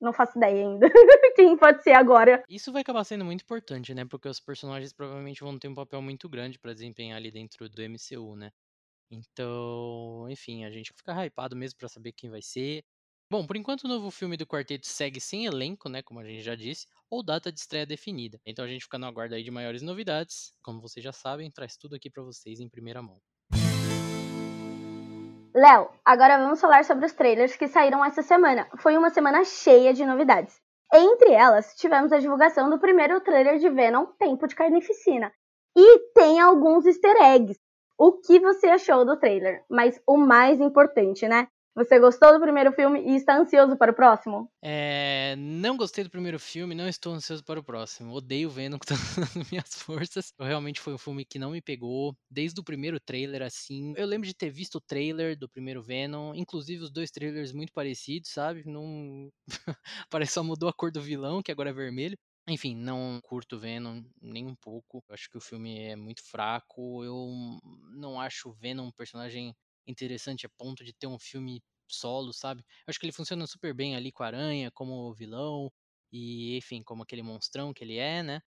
não 0.00 0.12
faço 0.12 0.36
ideia 0.36 0.66
ainda 0.66 0.90
quem 1.36 1.56
pode 1.56 1.82
ser 1.84 1.92
agora. 1.92 2.42
Isso 2.48 2.72
vai 2.72 2.82
acabar 2.82 3.04
sendo 3.04 3.24
muito 3.24 3.42
importante, 3.42 3.94
né? 3.94 4.04
Porque 4.04 4.28
os 4.28 4.40
personagens 4.40 4.92
provavelmente 4.92 5.40
vão 5.40 5.56
ter 5.56 5.68
um 5.68 5.74
papel 5.74 6.02
muito 6.02 6.28
grande 6.28 6.58
para 6.58 6.72
desempenhar 6.72 7.16
ali 7.16 7.30
dentro 7.30 7.68
do 7.68 7.82
MCU, 7.82 8.34
né? 8.34 8.50
Então, 9.08 10.26
enfim, 10.28 10.64
a 10.64 10.70
gente 10.70 10.92
fica 10.96 11.12
hypado 11.24 11.54
mesmo 11.54 11.78
para 11.78 11.88
saber 11.88 12.12
quem 12.12 12.30
vai 12.30 12.42
ser. 12.42 12.82
Bom, 13.32 13.46
por 13.46 13.56
enquanto 13.56 13.84
o 13.84 13.88
novo 13.88 14.10
filme 14.10 14.36
do 14.36 14.46
quarteto 14.46 14.86
segue 14.86 15.18
sem 15.18 15.46
elenco, 15.46 15.88
né, 15.88 16.02
como 16.02 16.20
a 16.20 16.22
gente 16.22 16.42
já 16.42 16.54
disse, 16.54 16.86
ou 17.08 17.22
data 17.22 17.50
de 17.50 17.58
estreia 17.58 17.86
definida. 17.86 18.38
Então 18.44 18.62
a 18.62 18.68
gente 18.68 18.84
fica 18.84 18.98
no 18.98 19.06
aguardo 19.06 19.34
aí 19.34 19.42
de 19.42 19.50
maiores 19.50 19.80
novidades. 19.80 20.52
Como 20.62 20.82
vocês 20.82 21.02
já 21.02 21.12
sabem, 21.12 21.50
traz 21.50 21.74
tudo 21.78 21.96
aqui 21.96 22.10
para 22.10 22.22
vocês 22.22 22.60
em 22.60 22.68
primeira 22.68 23.00
mão. 23.00 23.16
Léo, 25.54 25.88
agora 26.04 26.36
vamos 26.36 26.60
falar 26.60 26.84
sobre 26.84 27.06
os 27.06 27.14
trailers 27.14 27.56
que 27.56 27.68
saíram 27.68 28.04
essa 28.04 28.20
semana. 28.20 28.68
Foi 28.76 28.98
uma 28.98 29.08
semana 29.08 29.42
cheia 29.44 29.94
de 29.94 30.04
novidades. 30.04 30.60
Entre 30.92 31.32
elas, 31.32 31.74
tivemos 31.76 32.12
a 32.12 32.18
divulgação 32.18 32.68
do 32.68 32.78
primeiro 32.78 33.18
trailer 33.22 33.58
de 33.58 33.70
Venom, 33.70 34.08
Tempo 34.18 34.46
de 34.46 34.54
Carnificina. 34.54 35.32
E 35.74 35.98
tem 36.12 36.38
alguns 36.38 36.84
easter 36.84 37.16
eggs. 37.16 37.58
O 37.96 38.12
que 38.12 38.38
você 38.38 38.66
achou 38.66 39.06
do 39.06 39.18
trailer? 39.18 39.64
Mas 39.70 39.98
o 40.06 40.18
mais 40.18 40.60
importante, 40.60 41.26
né? 41.26 41.48
Você 41.74 41.98
gostou 41.98 42.32
do 42.32 42.40
primeiro 42.40 42.72
filme 42.72 43.00
e 43.00 43.16
está 43.16 43.36
ansioso 43.36 43.76
para 43.76 43.92
o 43.92 43.94
próximo? 43.94 44.50
É, 44.64 45.34
não 45.36 45.76
gostei 45.76 46.04
do 46.04 46.10
primeiro 46.10 46.38
filme, 46.38 46.74
não 46.74 46.86
estou 46.86 47.14
ansioso 47.14 47.42
para 47.42 47.58
o 47.58 47.64
próximo. 47.64 48.14
Odeio 48.14 48.48
Venom 48.50 48.78
com 48.78 48.84
todas 48.86 49.18
as 49.18 49.50
minhas 49.50 49.74
forças. 49.74 50.32
Realmente 50.38 50.80
foi 50.80 50.94
um 50.94 50.98
filme 50.98 51.24
que 51.24 51.38
não 51.38 51.50
me 51.50 51.60
pegou 51.60 52.14
desde 52.30 52.60
o 52.60 52.64
primeiro 52.64 53.00
trailer, 53.00 53.42
assim. 53.42 53.92
Eu 53.96 54.06
lembro 54.06 54.26
de 54.26 54.34
ter 54.34 54.50
visto 54.50 54.76
o 54.76 54.80
trailer 54.80 55.36
do 55.36 55.48
primeiro 55.48 55.82
Venom, 55.82 56.34
inclusive 56.34 56.84
os 56.84 56.90
dois 56.92 57.10
trailers 57.10 57.52
muito 57.52 57.72
parecidos, 57.72 58.30
sabe? 58.30 58.62
Não 58.66 59.30
parece 60.10 60.34
só 60.34 60.44
mudou 60.44 60.68
a 60.68 60.72
cor 60.72 60.92
do 60.92 61.00
vilão, 61.00 61.42
que 61.42 61.50
agora 61.50 61.70
é 61.70 61.72
vermelho. 61.72 62.16
Enfim, 62.48 62.76
não 62.76 63.20
curto 63.22 63.58
Venom 63.58 64.02
nem 64.20 64.46
um 64.46 64.54
pouco. 64.54 65.02
Eu 65.08 65.14
acho 65.14 65.30
que 65.30 65.38
o 65.38 65.40
filme 65.40 65.78
é 65.80 65.96
muito 65.96 66.22
fraco. 66.22 67.02
Eu 67.04 67.58
não 67.96 68.20
acho 68.20 68.50
o 68.50 68.52
Venom 68.52 68.86
um 68.86 68.92
personagem 68.92 69.54
interessante 69.86 70.46
a 70.46 70.50
ponto 70.50 70.84
de 70.84 70.92
ter 70.92 71.06
um 71.06 71.18
filme 71.18 71.62
solo, 71.88 72.32
sabe? 72.32 72.62
Eu 72.86 72.90
acho 72.90 72.98
que 72.98 73.06
ele 73.06 73.12
funciona 73.12 73.46
super 73.46 73.74
bem 73.74 73.96
ali 73.96 74.12
com 74.12 74.22
a 74.22 74.26
Aranha, 74.26 74.70
como 74.72 75.12
vilão, 75.14 75.70
e 76.12 76.56
enfim, 76.56 76.82
como 76.82 77.02
aquele 77.02 77.22
monstrão 77.22 77.72
que 77.72 77.84
ele 77.84 77.96
é, 77.98 78.22
né? 78.22 78.40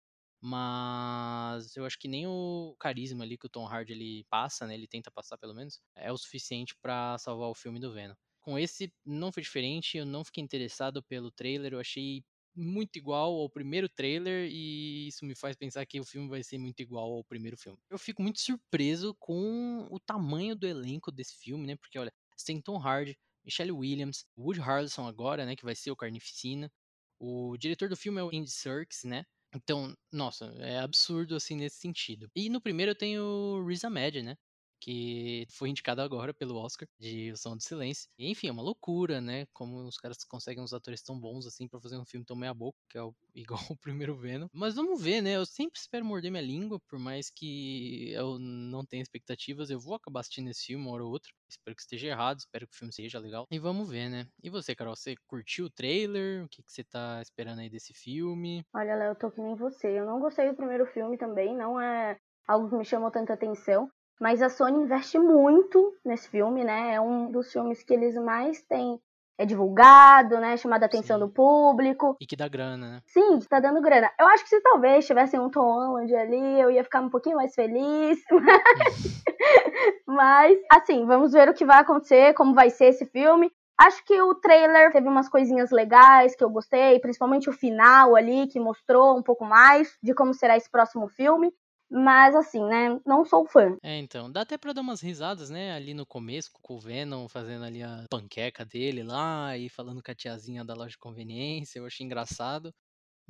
Mas 0.40 1.76
eu 1.76 1.84
acho 1.86 1.98
que 1.98 2.08
nem 2.08 2.26
o 2.26 2.74
carisma 2.78 3.22
ali 3.24 3.38
que 3.38 3.46
o 3.46 3.48
Tom 3.50 3.66
Hardy 3.66 3.92
ele 3.92 4.24
passa, 4.28 4.66
né? 4.66 4.74
Ele 4.74 4.88
tenta 4.88 5.10
passar 5.10 5.38
pelo 5.38 5.54
menos, 5.54 5.80
é 5.96 6.10
o 6.12 6.18
suficiente 6.18 6.74
para 6.82 7.16
salvar 7.18 7.48
o 7.48 7.54
filme 7.54 7.78
do 7.80 7.92
Venom. 7.92 8.14
Com 8.40 8.58
esse 8.58 8.92
não 9.04 9.30
foi 9.32 9.42
diferente, 9.42 9.96
eu 9.98 10.06
não 10.06 10.24
fiquei 10.24 10.42
interessado 10.42 11.02
pelo 11.02 11.30
trailer, 11.30 11.72
eu 11.74 11.80
achei 11.80 12.24
muito 12.54 12.96
igual 12.96 13.32
ao 13.34 13.48
primeiro 13.50 13.88
trailer 13.88 14.48
e 14.50 15.08
isso 15.08 15.24
me 15.24 15.34
faz 15.34 15.56
pensar 15.56 15.84
que 15.86 16.00
o 16.00 16.04
filme 16.04 16.28
vai 16.28 16.42
ser 16.42 16.58
muito 16.58 16.80
igual 16.80 17.12
ao 17.12 17.24
primeiro 17.24 17.56
filme. 17.56 17.78
Eu 17.90 17.98
fico 17.98 18.22
muito 18.22 18.40
surpreso 18.40 19.14
com 19.18 19.86
o 19.90 19.98
tamanho 20.00 20.54
do 20.56 20.66
elenco 20.66 21.10
desse 21.10 21.36
filme, 21.36 21.66
né? 21.66 21.76
Porque 21.76 21.98
olha, 21.98 22.12
tem 22.44 22.60
Tom 22.60 22.78
Hardy, 22.78 23.16
Michelle 23.44 23.72
Williams, 23.72 24.24
Woody 24.36 24.60
Harrelson 24.60 25.06
agora, 25.06 25.44
né, 25.46 25.56
que 25.56 25.64
vai 25.64 25.74
ser 25.74 25.90
o 25.90 25.96
Carnificina. 25.96 26.70
O 27.18 27.56
diretor 27.56 27.88
do 27.88 27.96
filme 27.96 28.20
é 28.20 28.24
o 28.24 28.28
Andy 28.28 28.50
Serkis, 28.50 29.04
né? 29.04 29.24
Então, 29.54 29.94
nossa, 30.10 30.46
é 30.58 30.78
absurdo 30.78 31.36
assim 31.36 31.56
nesse 31.56 31.76
sentido. 31.76 32.30
E 32.34 32.48
no 32.48 32.60
primeiro 32.60 32.92
eu 32.92 32.96
tenho 32.96 33.64
Riz 33.66 33.84
Ahmed, 33.84 34.22
né? 34.22 34.36
Que 34.82 35.46
foi 35.48 35.68
indicado 35.68 36.02
agora 36.02 36.34
pelo 36.34 36.56
Oscar 36.56 36.88
de 36.98 37.30
O 37.30 37.36
Som 37.36 37.56
do 37.56 37.62
Silêncio. 37.62 38.10
E, 38.18 38.28
enfim, 38.28 38.48
é 38.48 38.52
uma 38.52 38.62
loucura, 38.62 39.20
né? 39.20 39.46
Como 39.52 39.76
os 39.86 39.96
caras 39.96 40.24
conseguem 40.24 40.62
uns 40.62 40.74
atores 40.74 41.00
tão 41.02 41.18
bons 41.18 41.46
assim 41.46 41.68
para 41.68 41.80
fazer 41.80 41.96
um 41.96 42.04
filme 42.04 42.26
tão 42.26 42.36
meia 42.36 42.52
boca, 42.52 42.76
que 42.90 42.98
é 42.98 43.02
o, 43.02 43.14
igual 43.32 43.60
o 43.70 43.76
primeiro 43.76 44.16
Venom. 44.16 44.48
Mas 44.52 44.74
vamos 44.74 45.00
ver, 45.00 45.22
né? 45.22 45.36
Eu 45.36 45.46
sempre 45.46 45.78
espero 45.78 46.04
morder 46.04 46.32
minha 46.32 46.42
língua, 46.42 46.80
por 46.88 46.98
mais 46.98 47.30
que 47.30 48.10
eu 48.12 48.40
não 48.40 48.84
tenha 48.84 49.02
expectativas, 49.02 49.70
eu 49.70 49.78
vou 49.78 49.94
acabar 49.94 50.20
assistindo 50.20 50.50
esse 50.50 50.66
filme 50.66 50.84
uma 50.84 50.94
hora 50.94 51.04
ou 51.04 51.12
outra. 51.12 51.30
Espero 51.48 51.76
que 51.76 51.82
esteja 51.82 52.08
errado, 52.08 52.40
espero 52.40 52.66
que 52.66 52.74
o 52.74 52.78
filme 52.78 52.92
seja 52.92 53.20
legal. 53.20 53.46
E 53.52 53.60
vamos 53.60 53.88
ver, 53.88 54.08
né? 54.08 54.26
E 54.42 54.50
você, 54.50 54.74
Carol, 54.74 54.96
você 54.96 55.14
curtiu 55.28 55.66
o 55.66 55.70
trailer? 55.70 56.44
O 56.44 56.48
que, 56.48 56.60
que 56.60 56.72
você 56.72 56.82
tá 56.82 57.22
esperando 57.22 57.60
aí 57.60 57.70
desse 57.70 57.94
filme? 57.94 58.64
Olha, 58.74 58.96
Léo, 58.96 59.10
eu 59.12 59.16
tô 59.16 59.30
que 59.30 59.40
nem 59.40 59.54
você. 59.54 60.00
Eu 60.00 60.06
não 60.06 60.18
gostei 60.18 60.48
do 60.48 60.56
primeiro 60.56 60.86
filme 60.86 61.16
também, 61.16 61.56
não 61.56 61.80
é 61.80 62.18
algo 62.48 62.68
que 62.68 62.76
me 62.76 62.84
chamou 62.84 63.10
tanta 63.12 63.34
atenção. 63.34 63.88
Mas 64.22 64.40
a 64.40 64.48
Sony 64.48 64.84
investe 64.84 65.18
muito 65.18 65.98
nesse 66.04 66.28
filme, 66.28 66.62
né? 66.62 66.94
É 66.94 67.00
um 67.00 67.28
dos 67.28 67.50
filmes 67.52 67.82
que 67.82 67.92
eles 67.92 68.14
mais 68.14 68.62
têm 68.62 69.00
é 69.36 69.44
divulgado, 69.44 70.38
né? 70.38 70.56
Chamado 70.56 70.84
a 70.84 70.86
atenção 70.86 71.18
Sim. 71.18 71.26
do 71.26 71.28
público. 71.28 72.16
E 72.20 72.24
que 72.24 72.36
dá 72.36 72.46
grana, 72.46 72.88
né? 72.88 73.02
Sim, 73.04 73.40
que 73.40 73.48
tá 73.48 73.58
dando 73.58 73.82
grana. 73.82 74.12
Eu 74.20 74.28
acho 74.28 74.44
que 74.44 74.50
se 74.50 74.60
talvez 74.60 75.04
tivesse 75.04 75.36
um 75.36 75.50
Tom 75.50 75.62
Holland 75.62 76.14
ali, 76.14 76.60
eu 76.60 76.70
ia 76.70 76.84
ficar 76.84 77.00
um 77.00 77.10
pouquinho 77.10 77.34
mais 77.34 77.52
feliz. 77.52 78.20
Mas, 80.06 80.56
assim, 80.70 81.04
vamos 81.04 81.32
ver 81.32 81.48
o 81.48 81.54
que 81.54 81.64
vai 81.64 81.80
acontecer, 81.80 82.32
como 82.34 82.54
vai 82.54 82.70
ser 82.70 82.90
esse 82.90 83.04
filme. 83.06 83.50
Acho 83.76 84.04
que 84.04 84.22
o 84.22 84.36
trailer 84.36 84.92
teve 84.92 85.08
umas 85.08 85.28
coisinhas 85.28 85.72
legais 85.72 86.36
que 86.36 86.44
eu 86.44 86.50
gostei, 86.50 87.00
principalmente 87.00 87.50
o 87.50 87.52
final 87.52 88.14
ali, 88.14 88.46
que 88.46 88.60
mostrou 88.60 89.18
um 89.18 89.22
pouco 89.22 89.44
mais 89.44 89.98
de 90.00 90.14
como 90.14 90.32
será 90.32 90.56
esse 90.56 90.70
próximo 90.70 91.08
filme. 91.08 91.52
Mas 91.92 92.34
assim, 92.34 92.64
né? 92.64 92.98
Não 93.04 93.24
sou 93.24 93.46
fã. 93.46 93.76
É, 93.82 93.98
então. 93.98 94.30
Dá 94.32 94.40
até 94.40 94.56
pra 94.56 94.72
dar 94.72 94.80
umas 94.80 95.00
risadas, 95.02 95.50
né? 95.50 95.72
Ali 95.74 95.92
no 95.92 96.06
começo, 96.06 96.50
com 96.62 96.74
o 96.76 96.80
Venom 96.80 97.28
fazendo 97.28 97.64
ali 97.64 97.82
a 97.82 98.06
panqueca 98.10 98.64
dele 98.64 99.02
lá 99.02 99.56
e 99.58 99.68
falando 99.68 100.02
com 100.02 100.10
a 100.10 100.14
tiazinha 100.14 100.64
da 100.64 100.74
loja 100.74 100.90
de 100.90 100.98
conveniência. 100.98 101.78
Eu 101.78 101.86
achei 101.86 102.06
engraçado 102.06 102.74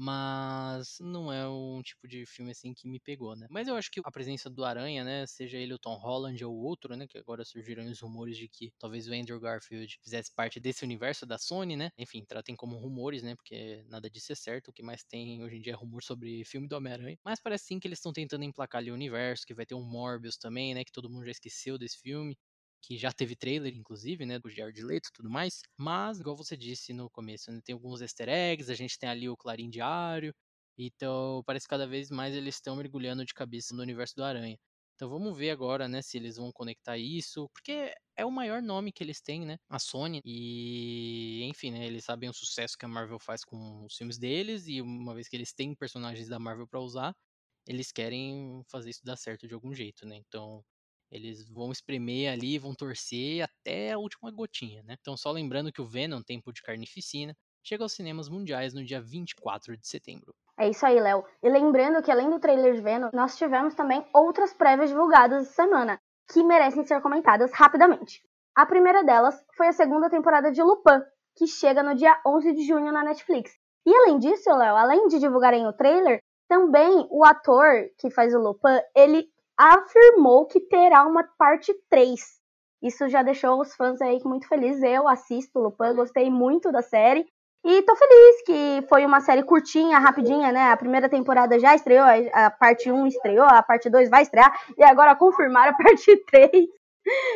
mas 0.03 0.99
não 1.01 1.33
é 1.33 1.49
um 1.49 1.81
tipo 1.83 2.09
de 2.09 2.27
filme 2.27 2.51
assim 2.51 2.75
que 2.75 2.89
me 2.89 2.99
pegou, 2.99 3.37
né? 3.37 3.47
Mas 3.49 3.69
eu 3.69 3.77
acho 3.77 3.89
que 3.91 4.01
a 4.05 4.11
presença 4.11 4.51
do 4.51 4.65
Aranha, 4.65 5.05
né, 5.05 5.27
seja 5.29 5.57
ele 5.59 5.73
o 5.75 5.79
Tom 5.79 5.95
Holland 5.95 6.45
ou 6.45 6.55
outro, 6.57 6.97
né, 6.97 7.07
que 7.07 7.17
agora 7.19 7.45
surgiram 7.45 7.85
os 7.85 8.01
rumores 8.01 8.37
de 8.37 8.49
que 8.49 8.73
talvez 8.79 9.07
o 9.07 9.13
Andrew 9.15 9.39
Garfield 9.39 9.99
fizesse 10.03 10.35
parte 10.35 10.59
desse 10.59 10.85
universo 10.85 11.25
da 11.25 11.39
Sony, 11.39 11.77
né? 11.77 11.91
Enfim, 11.97 12.25
tratem 12.25 12.57
como 12.57 12.77
rumores, 12.79 13.23
né, 13.23 13.37
porque 13.37 13.85
nada 13.89 14.11
disso 14.11 14.33
é 14.33 14.35
certo, 14.35 14.69
o 14.69 14.73
que 14.73 14.83
mais 14.83 15.05
tem 15.05 15.43
hoje 15.43 15.57
em 15.57 15.61
dia 15.61 15.73
é 15.73 15.77
rumor 15.77 16.03
sobre 16.03 16.45
filme 16.45 16.67
do 16.67 16.77
Homem-Aranha, 16.77 17.19
mas 17.25 17.41
parece 17.41 17.67
sim 17.67 17.79
que 17.79 17.87
eles 17.87 17.99
estão 17.99 18.13
tentando 18.13 18.43
emplacar 18.45 18.81
ali 18.81 18.91
o 18.91 18.95
universo, 18.95 19.47
que 19.47 19.55
vai 19.55 19.65
ter 19.67 19.75
um 19.77 19.85
Morbius 19.85 20.37
também, 20.37 20.75
né, 20.75 20.85
que 20.85 20.93
todo 20.93 21.09
mundo 21.11 21.25
já 21.27 21.31
esqueceu 21.31 21.79
desse 21.79 21.99
filme, 22.01 22.37
que 22.83 22.99
já 22.99 23.13
teve 23.13 23.37
trailer, 23.37 23.75
inclusive, 23.77 24.27
né, 24.27 24.39
do 24.41 24.51
Jared 24.51 24.83
Leto 24.83 25.09
e 25.09 25.13
tudo 25.15 25.31
mais, 25.31 25.61
mas, 25.79 26.21
igual 26.21 26.37
você 26.37 26.57
disse 26.57 26.93
no 26.93 27.11
começo, 27.11 27.53
né, 27.53 27.61
tem 27.65 27.75
alguns 27.75 28.03
easter 28.03 28.29
eggs, 28.29 28.71
a 28.73 28.75
gente 28.77 28.99
tem 28.99 29.09
ali 29.09 29.29
o 29.29 29.37
Clarim 29.37 29.71
Diário, 29.71 30.35
então 30.79 31.43
parece 31.47 31.67
que 31.67 31.71
cada 31.71 31.87
vez 31.87 32.11
mais 32.11 32.35
eles 32.35 32.57
estão 32.57 32.77
mergulhando 32.77 33.25
de 33.25 33.35
cabeça 33.35 33.75
no 33.75 33.83
universo 33.83 34.15
do 34.17 34.25
Aranha. 34.25 34.57
Então 34.95 35.09
vamos 35.11 35.37
ver 35.37 35.51
agora, 35.51 35.89
né, 35.89 36.03
se 36.03 36.17
eles 36.19 36.37
vão 36.37 36.53
conectar 36.53 36.97
isso, 36.99 37.49
porque 37.55 37.93
é 38.17 38.25
o 38.27 38.31
maior 38.31 38.63
nome 38.63 38.93
que 38.93 39.03
eles 39.05 39.21
têm, 39.23 39.45
né, 39.47 39.57
a 39.69 39.79
Sony, 39.79 40.21
e 40.25 41.43
enfim, 41.45 41.71
né, 41.73 41.87
eles 41.87 42.05
sabem 42.05 42.29
o 42.31 42.35
sucesso 42.35 42.77
que 42.79 42.85
a 42.85 42.89
Marvel 42.89 43.19
faz 43.21 43.45
com 43.45 43.85
os 43.87 43.97
filmes 43.97 44.19
deles, 44.19 44.67
e 44.69 44.81
uma 44.83 45.15
vez 45.15 45.29
que 45.29 45.37
eles 45.37 45.53
têm 45.55 45.75
personagens 45.75 46.29
da 46.29 46.39
Marvel 46.39 46.69
para 46.69 46.81
usar, 46.81 47.15
eles 47.67 47.93
querem 47.93 48.63
fazer 48.71 48.91
isso 48.91 49.01
dar 49.05 49.17
certo 49.17 49.49
de 49.49 49.55
algum 49.55 49.75
jeito, 49.75 50.07
né, 50.07 50.17
então 50.19 50.63
eles 51.13 51.47
vão 51.47 51.71
espremer 51.71 52.33
ali, 52.33 52.59
vão 52.59 52.75
torcer 52.75 53.43
até 53.45 53.93
a 53.93 53.99
última 53.99 54.31
gotinha, 54.31 54.83
né? 54.83 54.97
Então, 54.99 55.15
só 55.15 55.31
lembrando 55.31 55.71
que 55.71 55.83
o 55.83 55.87
Venom, 55.87 56.23
Tempo 56.23 56.53
de 56.53 56.63
Carnificina, 56.63 57.37
chega 57.63 57.85
aos 57.85 57.93
cinemas 57.93 58.31
mundiais 58.31 58.73
no 58.73 58.83
dia 58.83 59.01
24 59.01 59.77
de 59.77 59.87
setembro. 59.87 60.35
É 60.59 60.71
isso 60.71 60.85
aí, 60.87 60.99
Léo. 60.99 61.25
E 61.43 61.51
lembrando 61.51 62.03
que 62.03 62.11
além 62.11 62.31
do 62.31 62.41
trailer 62.41 62.75
de 62.75 62.81
Venom, 62.81 63.11
nós 63.13 63.37
tivemos 63.37 63.75
também 63.75 64.05
outras 64.15 64.55
prévias 64.55 64.89
divulgadas 64.89 65.43
essa 65.43 65.63
semana, 65.63 66.01
que 66.33 66.43
merecem 66.43 66.83
ser 66.85 67.01
comentadas 67.03 67.53
rapidamente. 67.53 68.23
A 68.57 68.65
primeira 68.65 69.05
delas 69.05 69.35
foi 69.55 69.69
a 69.69 69.73
segunda 69.73 70.09
temporada 70.09 70.51
de 70.51 70.63
Lupin, 70.63 71.03
que 71.37 71.47
chega 71.47 71.83
no 71.83 71.95
dia 71.95 72.19
11 72.27 72.55
de 72.55 72.67
junho 72.67 72.91
na 72.91 73.05
Netflix. 73.05 73.53
E 73.85 73.95
além 73.95 74.19
disso, 74.19 74.51
Léo, 74.51 74.77
além 74.77 75.09
de 75.09 75.19
divulgarem 75.19 75.67
o 75.67 75.73
trailer, 75.73 76.21
também 76.49 77.07
o 77.11 77.25
ator 77.25 77.89
que 77.99 78.11
faz 78.11 78.35
o 78.35 78.39
Lupin, 78.39 78.79
ele 78.95 79.32
afirmou 79.59 80.47
que 80.47 80.61
terá 80.61 81.07
uma 81.07 81.25
parte 81.39 81.75
3. 81.89 82.21
Isso 82.83 83.09
já 83.09 83.23
deixou 83.23 83.61
os 83.61 83.75
fãs 83.75 84.01
aí 84.01 84.19
muito 84.25 84.49
felizes. 84.49 84.83
Eu 84.83 85.07
assisto 85.07 85.59
Lupin, 85.61 85.95
gostei 85.95 86.29
muito 86.31 86.73
da 86.73 86.83
série. 86.83 87.25
E 87.65 87.83
tô 87.83 87.95
feliz 87.95 88.43
que 88.45 88.89
foi 88.89 89.07
uma 89.07 89.21
série 89.21 89.45
curtinha, 89.45 90.01
rapidinha, 90.01 90.51
né? 90.51 90.73
A 90.73 90.77
primeira 90.77 91.09
temporada 91.09 91.61
já 91.61 91.77
estreou, 91.77 92.05
a 92.33 92.51
parte 92.51 92.91
1 92.91 93.07
estreou, 93.07 93.45
a 93.45 93.63
parte 93.63 93.89
2 93.89 94.11
vai 94.11 94.23
estrear, 94.23 94.53
e 94.77 94.83
agora 94.83 95.15
confirmaram 95.15 95.71
a 95.71 95.77
parte 95.79 96.17
3. 96.27 96.51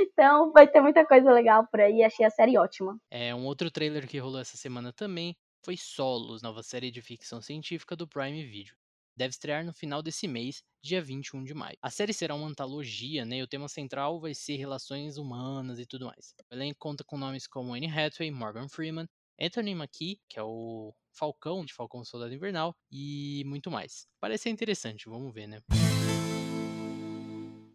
Então 0.00 0.50
vai 0.50 0.66
ter 0.66 0.80
muita 0.80 1.06
coisa 1.06 1.30
legal 1.30 1.64
por 1.70 1.80
aí, 1.80 2.02
achei 2.02 2.26
a 2.26 2.30
série 2.30 2.58
ótima. 2.58 2.96
É, 3.08 3.32
um 3.32 3.44
outro 3.46 3.70
trailer 3.70 4.08
que 4.08 4.18
rolou 4.18 4.40
essa 4.40 4.56
semana 4.56 4.92
também 4.92 5.36
foi 5.64 5.76
Solos, 5.76 6.42
nova 6.42 6.62
série 6.62 6.90
de 6.90 7.00
ficção 7.00 7.40
científica 7.40 7.94
do 7.94 8.08
Prime 8.08 8.44
Video 8.44 8.74
deve 9.16 9.30
estrear 9.30 9.64
no 9.64 9.72
final 9.72 10.02
desse 10.02 10.28
mês, 10.28 10.62
dia 10.82 11.00
21 11.00 11.42
de 11.44 11.54
maio. 11.54 11.76
A 11.80 11.90
série 11.90 12.12
será 12.12 12.34
uma 12.34 12.46
antologia, 12.46 13.24
né, 13.24 13.38
e 13.38 13.42
o 13.42 13.48
tema 13.48 13.68
central 13.68 14.20
vai 14.20 14.34
ser 14.34 14.56
relações 14.56 15.16
humanas 15.16 15.78
e 15.78 15.86
tudo 15.86 16.06
mais. 16.06 16.34
O 16.50 16.54
elenco 16.54 16.78
conta 16.78 17.02
com 17.04 17.16
nomes 17.16 17.46
como 17.46 17.74
Anne 17.74 17.90
Hathaway, 17.90 18.30
Morgan 18.30 18.68
Freeman, 18.68 19.08
Anthony 19.40 19.74
Mackie, 19.74 20.20
que 20.28 20.38
é 20.38 20.42
o 20.42 20.94
Falcão 21.12 21.64
de 21.64 21.74
Falcão 21.74 22.04
Soldado 22.04 22.34
Invernal, 22.34 22.74
e 22.90 23.42
muito 23.46 23.70
mais. 23.70 24.06
Parece 24.20 24.44
ser 24.44 24.50
interessante, 24.50 25.08
vamos 25.08 25.32
ver, 25.32 25.46
né? 25.46 25.60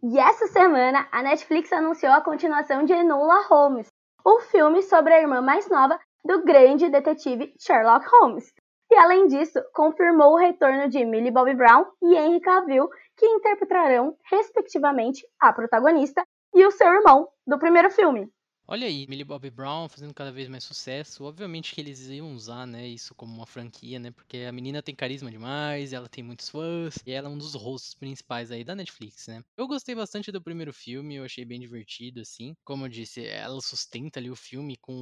E 0.04 0.18
essa 0.18 0.48
semana, 0.48 1.08
a 1.12 1.22
Netflix 1.22 1.72
anunciou 1.72 2.12
a 2.12 2.20
continuação 2.20 2.84
de 2.84 2.92
Enola 2.92 3.46
Holmes, 3.46 3.86
o 4.24 4.40
filme 4.40 4.82
sobre 4.82 5.14
a 5.14 5.20
irmã 5.20 5.40
mais 5.40 5.68
nova 5.68 5.98
do 6.24 6.44
grande 6.44 6.88
detetive 6.88 7.54
Sherlock 7.58 8.06
Holmes. 8.08 8.52
E 8.92 8.94
além 8.94 9.26
disso, 9.26 9.58
confirmou 9.72 10.34
o 10.34 10.36
retorno 10.36 10.86
de 10.86 11.02
Millie 11.02 11.30
Bobby 11.30 11.54
Brown 11.54 11.86
e 12.02 12.14
Henry 12.14 12.40
Cavill, 12.40 12.90
que 13.16 13.24
interpretarão, 13.24 14.14
respectivamente, 14.30 15.26
a 15.40 15.50
protagonista 15.50 16.22
e 16.54 16.66
o 16.66 16.70
seu 16.70 16.88
irmão 16.88 17.26
do 17.46 17.58
primeiro 17.58 17.90
filme. 17.90 18.30
Olha 18.66 18.86
aí, 18.86 19.06
Millie 19.08 19.24
Bobby 19.24 19.50
Brown 19.50 19.88
fazendo 19.88 20.14
cada 20.14 20.30
vez 20.32 20.48
mais 20.48 20.64
sucesso. 20.64 21.24
Obviamente 21.24 21.74
que 21.74 21.80
eles 21.80 22.06
iam 22.08 22.32
usar, 22.34 22.66
né, 22.66 22.86
isso 22.88 23.14
como 23.14 23.34
uma 23.34 23.46
franquia, 23.46 23.98
né? 23.98 24.10
Porque 24.12 24.38
a 24.38 24.52
menina 24.52 24.82
tem 24.82 24.94
carisma 24.94 25.30
demais, 25.30 25.92
ela 25.92 26.08
tem 26.08 26.22
muitos 26.24 26.48
fãs, 26.48 26.96
e 27.06 27.10
ela 27.12 27.28
é 27.28 27.30
um 27.30 27.36
dos 27.38 27.54
rostos 27.54 27.94
principais 27.94 28.50
aí 28.50 28.64
da 28.64 28.74
Netflix, 28.74 29.26
né? 29.26 29.42
Eu 29.56 29.66
gostei 29.66 29.94
bastante 29.94 30.30
do 30.32 30.40
primeiro 30.42 30.72
filme, 30.72 31.16
eu 31.16 31.24
achei 31.24 31.44
bem 31.44 31.60
divertido, 31.60 32.20
assim. 32.20 32.54
Como 32.64 32.84
eu 32.84 32.88
disse, 32.88 33.26
ela 33.26 33.60
sustenta 33.60 34.18
ali 34.20 34.30
o 34.30 34.36
filme 34.36 34.76
com 34.80 34.92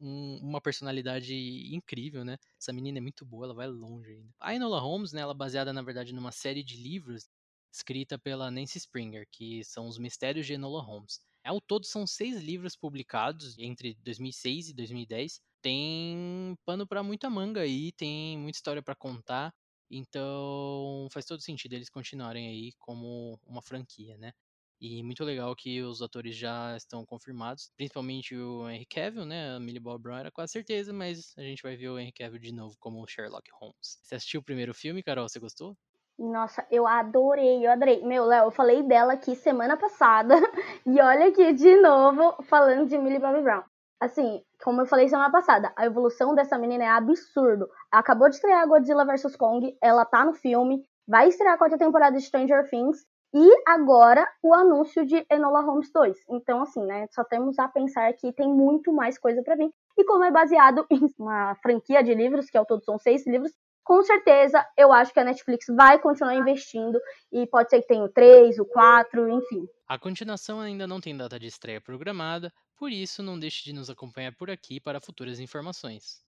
um, 0.00 0.38
uma 0.40 0.60
personalidade 0.60 1.34
incrível, 1.74 2.24
né? 2.24 2.36
Essa 2.60 2.72
menina 2.72 2.98
é 2.98 3.00
muito 3.00 3.24
boa, 3.26 3.44
ela 3.46 3.54
vai 3.54 3.66
longe 3.68 4.12
ainda. 4.12 4.32
A 4.40 4.54
Enola 4.54 4.80
Holmes, 4.80 5.12
né, 5.12 5.20
ela 5.20 5.32
é 5.32 5.36
baseada, 5.36 5.72
na 5.72 5.82
verdade, 5.82 6.12
numa 6.14 6.32
série 6.32 6.62
de 6.62 6.76
livros 6.76 7.28
escrita 7.72 8.18
pela 8.18 8.50
Nancy 8.50 8.78
Springer, 8.78 9.26
que 9.30 9.62
são 9.64 9.86
os 9.88 9.98
Mistérios 9.98 10.46
de 10.46 10.54
Enola 10.54 10.80
Holmes. 10.82 11.27
Ao 11.48 11.60
todo, 11.60 11.86
são 11.86 12.06
seis 12.06 12.42
livros 12.42 12.76
publicados 12.76 13.58
entre 13.58 13.94
2006 14.02 14.68
e 14.68 14.74
2010. 14.74 15.40
Tem 15.62 16.54
pano 16.64 16.86
para 16.86 17.02
muita 17.02 17.30
manga 17.30 17.62
aí, 17.62 17.90
tem 17.92 18.36
muita 18.38 18.58
história 18.58 18.82
para 18.82 18.94
contar. 18.94 19.54
Então, 19.90 21.08
faz 21.10 21.24
todo 21.24 21.40
sentido 21.40 21.72
eles 21.72 21.88
continuarem 21.88 22.48
aí 22.48 22.72
como 22.78 23.40
uma 23.46 23.62
franquia, 23.62 24.18
né? 24.18 24.32
E 24.80 25.02
muito 25.02 25.24
legal 25.24 25.56
que 25.56 25.82
os 25.82 26.02
atores 26.02 26.36
já 26.36 26.76
estão 26.76 27.04
confirmados, 27.06 27.72
principalmente 27.76 28.36
o 28.36 28.68
Henry 28.68 28.86
Cavill, 28.86 29.24
né? 29.24 29.56
A 29.56 29.60
Millie 29.60 29.80
Bob 29.80 30.02
Brown 30.02 30.18
era 30.18 30.30
quase 30.30 30.52
certeza, 30.52 30.92
mas 30.92 31.32
a 31.38 31.42
gente 31.42 31.62
vai 31.62 31.76
ver 31.76 31.88
o 31.88 31.98
Henry 31.98 32.12
Cavill 32.12 32.38
de 32.38 32.52
novo 32.52 32.76
como 32.78 33.06
Sherlock 33.08 33.50
Holmes. 33.54 33.98
Você 34.02 34.14
assistiu 34.16 34.40
o 34.40 34.44
primeiro 34.44 34.74
filme, 34.74 35.02
Carol? 35.02 35.28
Você 35.28 35.40
gostou? 35.40 35.76
Nossa, 36.18 36.66
eu 36.70 36.86
adorei, 36.86 37.64
eu 37.64 37.70
adorei. 37.70 38.04
Meu, 38.04 38.24
Léo, 38.24 38.46
eu 38.46 38.50
falei 38.50 38.82
dela 38.82 39.12
aqui 39.12 39.36
semana 39.36 39.76
passada. 39.76 40.34
e 40.84 41.00
olha 41.00 41.28
aqui 41.28 41.52
de 41.52 41.76
novo 41.80 42.42
falando 42.42 42.88
de 42.88 42.98
Millie 42.98 43.20
Bobby 43.20 43.40
Brown. 43.40 43.62
Assim, 44.00 44.42
como 44.62 44.80
eu 44.80 44.86
falei 44.86 45.08
semana 45.08 45.30
passada, 45.30 45.72
a 45.76 45.86
evolução 45.86 46.34
dessa 46.34 46.58
menina 46.58 46.84
é 46.84 46.88
absurdo. 46.88 47.68
Acabou 47.90 48.28
de 48.28 48.34
estrear 48.36 48.66
Godzilla 48.66 49.04
vs 49.04 49.36
Kong, 49.36 49.76
ela 49.80 50.04
tá 50.04 50.24
no 50.24 50.34
filme, 50.34 50.82
vai 51.06 51.28
estrear 51.28 51.54
a 51.54 51.58
quarta 51.58 51.78
temporada 51.78 52.16
de 52.16 52.22
Stranger 52.22 52.68
Things 52.68 53.06
e 53.34 53.62
agora 53.66 54.26
o 54.42 54.54
anúncio 54.54 55.04
de 55.04 55.24
Enola 55.30 55.60
Holmes 55.60 55.90
2. 55.92 56.16
Então, 56.30 56.62
assim, 56.62 56.84
né, 56.84 57.06
só 57.10 57.22
temos 57.24 57.58
a 57.58 57.68
pensar 57.68 58.12
que 58.14 58.32
tem 58.32 58.48
muito 58.48 58.92
mais 58.92 59.18
coisa 59.18 59.42
para 59.42 59.56
vir. 59.56 59.70
E 59.96 60.04
como 60.04 60.24
é 60.24 60.30
baseado 60.30 60.84
em 60.90 61.00
uma 61.18 61.54
franquia 61.56 62.02
de 62.02 62.14
livros, 62.14 62.50
que 62.50 62.58
ao 62.58 62.66
todo 62.66 62.84
são 62.84 62.98
seis 62.98 63.26
livros, 63.26 63.52
com 63.88 64.02
certeza 64.02 64.62
eu 64.76 64.92
acho 64.92 65.14
que 65.14 65.18
a 65.18 65.24
Netflix 65.24 65.64
vai 65.74 65.98
continuar 65.98 66.34
investindo 66.34 67.00
e 67.32 67.46
pode 67.46 67.70
ser 67.70 67.80
que 67.80 67.88
tenha 67.88 68.04
o 68.04 68.08
3, 68.10 68.58
o 68.58 68.66
4, 68.66 69.30
enfim. 69.30 69.66
A 69.88 69.98
continuação 69.98 70.60
ainda 70.60 70.86
não 70.86 71.00
tem 71.00 71.16
data 71.16 71.40
de 71.40 71.46
estreia 71.46 71.80
programada, 71.80 72.52
por 72.76 72.92
isso 72.92 73.22
não 73.22 73.38
deixe 73.38 73.64
de 73.64 73.72
nos 73.72 73.88
acompanhar 73.88 74.36
por 74.36 74.50
aqui 74.50 74.78
para 74.78 75.00
futuras 75.00 75.40
informações. 75.40 76.22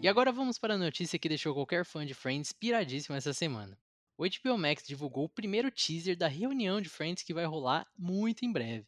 E 0.00 0.08
agora 0.08 0.32
vamos 0.32 0.58
para 0.58 0.72
a 0.72 0.78
notícia 0.78 1.18
que 1.18 1.28
deixou 1.28 1.52
qualquer 1.52 1.84
fã 1.84 2.06
de 2.06 2.14
Friends 2.14 2.50
piradíssimo 2.50 3.14
essa 3.14 3.34
semana. 3.34 3.76
O 4.16 4.24
HBO 4.24 4.56
Max 4.56 4.84
divulgou 4.86 5.24
o 5.24 5.28
primeiro 5.28 5.70
teaser 5.70 6.16
da 6.16 6.28
reunião 6.28 6.80
de 6.80 6.88
Friends 6.88 7.22
que 7.22 7.34
vai 7.34 7.44
rolar 7.44 7.86
muito 7.94 8.42
em 8.42 8.50
breve. 8.50 8.86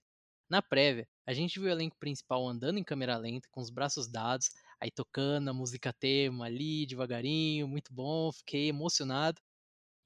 Na 0.48 0.62
prévia, 0.62 1.06
a 1.26 1.34
gente 1.34 1.60
viu 1.60 1.68
o 1.68 1.72
elenco 1.72 1.96
principal 1.96 2.44
andando 2.48 2.78
em 2.78 2.82
câmera 2.82 3.16
lenta, 3.16 3.48
com 3.52 3.60
os 3.60 3.70
braços 3.70 4.08
dados, 4.08 4.50
aí 4.80 4.90
tocando 4.90 5.50
a 5.50 5.54
música 5.54 5.92
tema 5.92 6.46
ali, 6.46 6.86
devagarinho, 6.86 7.68
muito 7.68 7.92
bom, 7.92 8.32
fiquei 8.32 8.68
emocionado. 8.68 9.40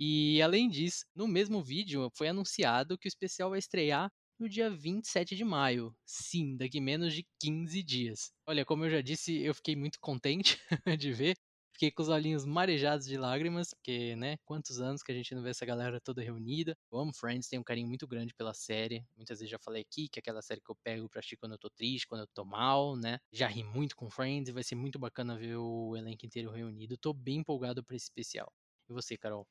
E 0.00 0.40
além 0.43 0.69
disso, 0.69 1.04
no 1.14 1.28
mesmo 1.28 1.62
vídeo 1.62 2.11
foi 2.16 2.28
anunciado 2.28 2.99
que 2.99 3.07
o 3.07 3.11
especial 3.11 3.50
vai 3.50 3.59
estrear 3.59 4.11
no 4.38 4.49
dia 4.49 4.71
27 4.71 5.37
de 5.37 5.45
maio. 5.45 5.95
Sim, 6.07 6.57
daqui 6.57 6.81
menos 6.81 7.14
de 7.14 7.26
15 7.40 7.83
dias. 7.83 8.33
Olha, 8.47 8.64
como 8.64 8.85
eu 8.85 8.90
já 8.90 9.00
disse, 9.02 9.37
eu 9.43 9.54
fiquei 9.54 9.76
muito 9.76 9.99
contente 10.00 10.59
de 10.99 11.12
ver. 11.12 11.37
Fiquei 11.75 11.90
com 11.90 12.02
os 12.02 12.09
olhinhos 12.09 12.45
marejados 12.47 13.04
de 13.07 13.16
lágrimas, 13.19 13.75
porque, 13.75 14.14
né, 14.16 14.37
quantos 14.45 14.81
anos 14.81 15.02
que 15.02 15.11
a 15.11 15.14
gente 15.14 15.35
não 15.35 15.43
vê 15.43 15.50
essa 15.50 15.66
galera 15.66 16.00
toda 16.00 16.23
reunida. 16.23 16.76
Eu 16.90 16.99
amo 17.00 17.12
Friends, 17.12 17.49
tenho 17.49 17.61
um 17.62 17.64
carinho 17.64 17.88
muito 17.88 18.07
grande 18.07 18.33
pela 18.33 18.54
série. 18.54 19.04
Muitas 19.16 19.40
vezes 19.40 19.50
já 19.50 19.59
falei 19.59 19.83
aqui 19.83 20.09
que 20.09 20.19
é 20.19 20.21
aquela 20.21 20.40
série 20.40 20.61
que 20.61 20.71
eu 20.71 20.76
pego 20.85 21.09
pra 21.09 21.19
assistir 21.19 21.37
quando 21.37 21.52
eu 21.52 21.59
tô 21.59 21.69
triste, 21.69 22.07
quando 22.07 22.21
eu 22.23 22.28
tô 22.33 22.45
mal, 22.45 22.97
né? 22.97 23.19
Já 23.33 23.49
ri 23.49 23.64
muito 23.64 23.97
com 23.97 24.09
Friends 24.09 24.49
e 24.49 24.52
vai 24.52 24.62
ser 24.62 24.76
muito 24.76 24.99
bacana 25.00 25.37
ver 25.37 25.57
o 25.57 25.97
elenco 25.97 26.25
inteiro 26.25 26.50
reunido. 26.52 26.97
Tô 26.97 27.12
bem 27.12 27.38
empolgado 27.38 27.83
pra 27.85 27.97
esse 27.97 28.04
especial. 28.04 28.52
E 28.88 28.93
você, 28.93 29.16
Carol? 29.19 29.47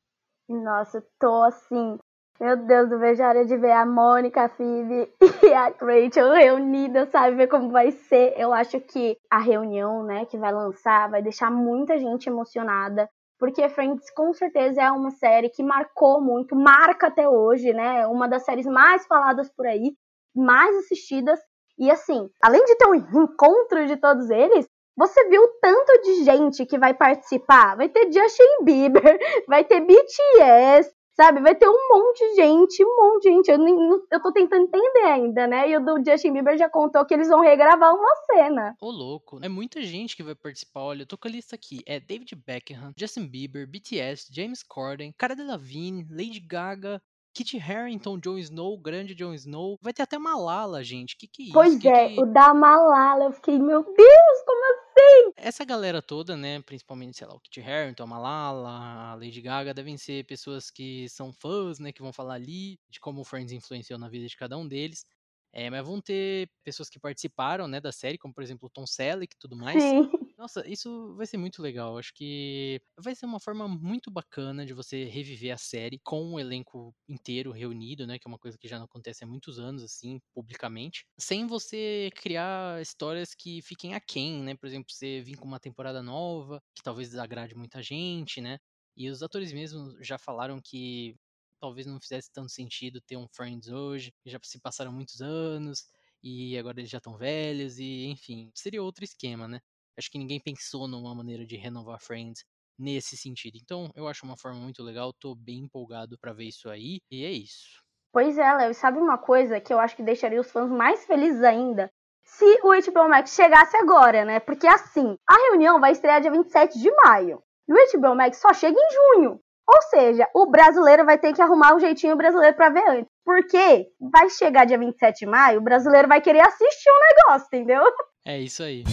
Nossa, 0.48 1.06
tô 1.20 1.44
assim. 1.44 1.98
Meu 2.40 2.58
Deus, 2.58 2.90
não 2.90 2.98
vejo 2.98 3.24
a 3.24 3.30
hora 3.30 3.46
de 3.46 3.56
ver 3.56 3.72
a 3.72 3.86
Mônica, 3.86 4.44
a 4.44 4.50
Phoebe 4.50 5.08
e 5.44 5.54
a 5.54 5.68
Rachel 5.68 6.32
reunidas, 6.32 7.10
sabe? 7.10 7.36
Ver 7.36 7.48
como 7.48 7.70
vai 7.70 7.92
ser. 7.92 8.34
Eu 8.38 8.52
acho 8.52 8.82
que 8.82 9.18
a 9.30 9.38
reunião, 9.38 10.04
né, 10.04 10.26
que 10.26 10.38
vai 10.38 10.52
lançar, 10.52 11.10
vai 11.10 11.22
deixar 11.22 11.52
muita 11.52 11.98
gente 11.98 12.28
emocionada. 12.28 13.08
Porque 13.40 13.68
Friends, 13.70 14.10
com 14.12 14.34
certeza, 14.34 14.82
é 14.82 14.92
uma 14.92 15.12
série 15.12 15.50
que 15.50 15.62
marcou 15.62 16.22
muito, 16.22 16.56
marca 16.56 17.08
até 17.08 17.28
hoje, 17.28 17.72
né? 17.74 18.08
Uma 18.08 18.28
das 18.28 18.46
séries 18.46 18.66
mais 18.66 19.06
faladas 19.06 19.50
por 19.50 19.68
aí, 19.68 19.96
mais 20.36 20.76
assistidas. 20.78 21.40
E 21.78 21.92
assim, 21.92 22.30
além 22.42 22.64
de 22.66 22.76
ter 22.76 22.88
um 22.88 22.96
encontro 22.96 23.86
de 23.86 23.98
todos 23.98 24.30
eles, 24.30 24.68
você 24.96 25.28
viu 25.28 25.46
tanto 25.62 26.02
de 26.02 26.24
gente 26.24 26.66
que 26.66 26.78
vai 26.78 26.94
participar? 26.94 27.76
Vai 27.76 27.90
ter 27.90 28.12
Justin 28.12 28.64
Bieber, 28.64 29.20
vai 29.48 29.64
ter 29.64 29.82
BTS, 29.82 30.92
sabe? 31.16 31.42
Vai 31.42 31.56
ter 31.56 31.68
um 31.68 31.90
monte 31.90 32.20
de 32.20 32.36
gente, 32.36 32.84
um 32.84 32.96
monte 32.96 33.24
de 33.24 33.30
gente. 33.30 33.52
Eu, 33.52 33.58
nem, 33.58 33.76
eu 34.12 34.22
tô 34.22 34.32
tentando 34.32 34.64
entender 34.64 35.06
ainda, 35.06 35.48
né? 35.48 35.70
E 35.70 35.78
o 35.78 35.80
do 35.80 36.04
Justin 36.06 36.34
Bieber 36.34 36.58
já 36.58 36.70
contou 36.70 37.06
que 37.06 37.14
eles 37.14 37.28
vão 37.30 37.42
regravar 37.42 37.94
uma 37.94 38.16
cena. 38.26 38.76
Ô, 38.82 38.90
louco. 38.90 39.40
É 39.42 39.50
muita 39.50 39.82
gente 39.82 40.16
que 40.16 40.24
vai 40.24 40.36
participar. 40.36 40.82
Olha, 40.82 41.04
eu 41.04 41.08
tô 41.08 41.18
com 41.18 41.28
a 41.28 41.32
lista 41.32 41.56
aqui. 41.56 41.82
É 41.86 42.00
David 42.00 42.36
Beckham, 42.36 42.94
Justin 42.98 43.28
Bieber, 43.28 43.68
BTS, 43.68 44.28
James 44.32 44.64
Corden, 44.64 45.14
Cara 45.18 45.36
Delevingne, 45.36 46.08
Lady 46.10 46.40
Gaga, 46.40 47.02
Kit 47.34 47.58
Harington, 47.58 48.20
Jon 48.20 48.38
Snow, 48.38 48.78
grande 48.78 49.16
Jon 49.16 49.34
Snow. 49.34 49.78
Vai 49.82 49.92
ter 49.92 50.04
até 50.04 50.18
Malala, 50.18 50.84
gente. 50.84 51.18
Que 51.18 51.28
que 51.28 51.42
é 51.42 51.46
isso? 51.46 51.54
Pois 51.54 51.78
que 51.78 51.88
é, 51.88 52.10
que... 52.10 52.22
o 52.22 52.26
da 52.26 52.54
Malala. 52.54 53.26
Eu 53.26 53.32
fiquei, 53.32 53.58
meu 53.58 53.84
Deus, 53.84 54.44
como 54.46 54.74
assim? 54.74 55.34
Essa 55.36 55.66
galera 55.66 56.02
toda, 56.02 56.38
né, 56.38 56.62
principalmente, 56.62 57.18
sei 57.18 57.28
lá, 57.28 57.34
o 57.34 57.40
Kit 57.40 57.60
Harington, 57.62 58.04
a 58.04 58.08
Malala, 58.08 58.70
a 58.70 59.16
Lady 59.16 59.42
Gaga, 59.42 59.74
devem 59.74 59.98
ser 59.98 60.26
pessoas 60.26 60.70
que 60.70 61.10
são 61.10 61.34
fãs, 61.34 61.80
né, 61.80 61.92
que 61.92 62.02
vão 62.02 62.14
falar 62.14 62.36
ali 62.36 62.80
de 62.90 63.00
como 63.00 63.22
o 63.22 63.26
Friends 63.26 63.52
influenciou 63.52 63.98
na 63.98 64.08
vida 64.08 64.28
de 64.28 64.38
cada 64.38 64.58
um 64.58 64.68
deles. 64.68 65.06
É, 65.52 65.70
mas 65.70 65.86
vão 65.86 66.02
ter 66.02 66.50
pessoas 66.64 66.90
que 66.90 67.00
participaram, 67.00 67.68
né, 67.68 67.80
da 67.80 67.92
série, 67.92 68.18
como 68.18 68.34
por 68.34 68.44
exemplo 68.44 68.68
o 68.68 68.72
Tom 68.72 68.88
Selleck 68.88 69.36
e 69.36 69.40
tudo 69.40 69.56
mais. 69.56 69.82
Sim. 69.82 70.10
Nossa, 70.38 70.68
isso 70.68 71.14
vai 71.16 71.28
ser 71.28 71.38
muito 71.38 71.62
legal. 71.62 71.98
Acho 71.98 72.12
que 72.14 72.82
vai 73.00 73.14
ser 73.16 73.26
uma 73.28 73.40
forma 73.40 73.68
muito 73.68 74.10
bacana 74.10 74.66
de 74.66 74.74
você 74.74 75.06
reviver 75.06 75.52
a 75.54 75.58
série 75.58 76.00
com 76.00 76.34
o 76.34 76.40
elenco 76.40 76.96
inteiro 77.08 77.52
reunido, 77.52 78.08
né? 78.08 78.18
Que 78.18 78.28
é 78.28 78.30
uma 78.30 78.40
coisa 78.40 78.58
que 78.58 78.68
já 78.68 78.78
não 78.80 78.86
acontece 78.86 79.24
há 79.24 79.28
muitos 79.28 79.60
anos, 79.60 79.84
assim, 79.84 80.20
publicamente. 80.34 81.06
Sem 81.20 81.46
você 81.46 82.10
criar 82.16 82.82
histórias 82.82 83.36
que 83.36 83.62
fiquem 83.62 83.94
aquém, 83.94 84.42
né? 84.42 84.56
Por 84.56 84.66
exemplo, 84.66 84.92
você 84.92 85.22
vir 85.22 85.38
com 85.38 85.46
uma 85.46 85.60
temporada 85.60 86.02
nova, 86.02 86.60
que 86.76 86.82
talvez 86.82 87.10
desagrade 87.10 87.54
muita 87.56 87.82
gente, 87.84 88.42
né? 88.42 88.58
E 88.98 89.10
os 89.10 89.22
atores 89.22 89.54
mesmo 89.54 89.96
já 90.04 90.18
falaram 90.18 90.60
que 90.64 91.16
talvez 91.60 91.86
não 91.86 92.00
fizesse 92.02 92.32
tanto 92.32 92.52
sentido 92.52 93.00
ter 93.02 93.18
um 93.18 93.28
Friends 93.32 93.70
hoje, 93.70 94.12
já 94.26 94.40
se 94.44 94.60
passaram 94.60 94.92
muitos 94.92 95.22
anos 95.22 95.86
e 96.22 96.58
agora 96.58 96.80
eles 96.80 96.90
já 96.90 96.98
estão 96.98 97.18
velhos 97.18 97.78
e 97.80 98.06
enfim, 98.06 98.52
seria 98.56 98.82
outro 98.84 99.04
esquema, 99.04 99.48
né? 99.48 99.60
Acho 99.98 100.10
que 100.10 100.18
ninguém 100.18 100.40
pensou 100.40 100.88
numa 100.88 101.14
maneira 101.14 101.46
de 101.46 101.56
renovar 101.56 102.00
Friends 102.00 102.44
nesse 102.78 103.16
sentido. 103.16 103.58
Então, 103.62 103.90
eu 103.96 104.08
acho 104.08 104.26
uma 104.26 104.38
forma 104.38 104.60
muito 104.60 104.84
legal, 104.84 105.14
tô 105.14 105.36
bem 105.36 105.60
empolgado 105.60 106.18
para 106.20 106.34
ver 106.34 106.46
isso 106.46 106.70
aí, 106.70 107.00
e 107.12 107.24
é 107.24 107.32
isso. 107.32 107.82
Pois 108.12 108.38
é, 108.38 108.54
Léo, 108.54 108.74
sabe 108.74 109.00
uma 109.00 109.18
coisa 109.18 109.60
que 109.60 109.74
eu 109.74 109.80
acho 109.80 109.96
que 109.96 110.04
deixaria 110.04 110.40
os 110.40 110.52
fãs 110.52 110.70
mais 110.70 111.06
felizes 111.06 111.42
ainda? 111.42 111.90
Se 112.24 112.46
o 112.64 112.70
HBO 112.70 113.10
Max 113.10 113.34
chegasse 113.34 113.76
agora, 113.76 114.24
né? 114.24 114.40
Porque 114.40 114.68
assim, 114.68 115.18
a 115.28 115.36
reunião 115.50 115.80
vai 115.80 115.92
estrear 115.92 116.22
dia 116.22 116.32
27 116.32 116.80
de 116.80 116.92
maio. 117.04 117.42
E 117.68 117.74
o 117.74 118.00
HBO 118.00 118.16
Max 118.16 118.38
só 118.38 118.54
chega 118.54 118.78
em 118.78 118.94
junho. 118.94 119.40
Ou 119.68 119.82
seja, 119.84 120.28
o 120.34 120.46
brasileiro 120.46 121.06
vai 121.06 121.18
ter 121.18 121.34
que 121.34 121.42
arrumar 121.42 121.74
o 121.74 121.78
um 121.78 121.80
jeitinho 121.80 122.16
brasileiro 122.16 122.56
para 122.56 122.70
ver 122.70 122.88
antes. 122.88 123.12
Porque 123.26 123.88
vai 124.00 124.30
chegar 124.30 124.66
dia 124.66 124.78
27 124.78 125.20
de 125.20 125.26
maio, 125.26 125.60
o 125.60 125.64
brasileiro 125.64 126.08
vai 126.08 126.22
querer 126.22 126.42
assistir 126.42 126.90
o 126.90 126.94
um 126.94 127.00
negócio, 127.00 127.48
entendeu? 127.48 127.84
É 128.26 128.40
isso 128.40 128.62
aí. 128.62 128.84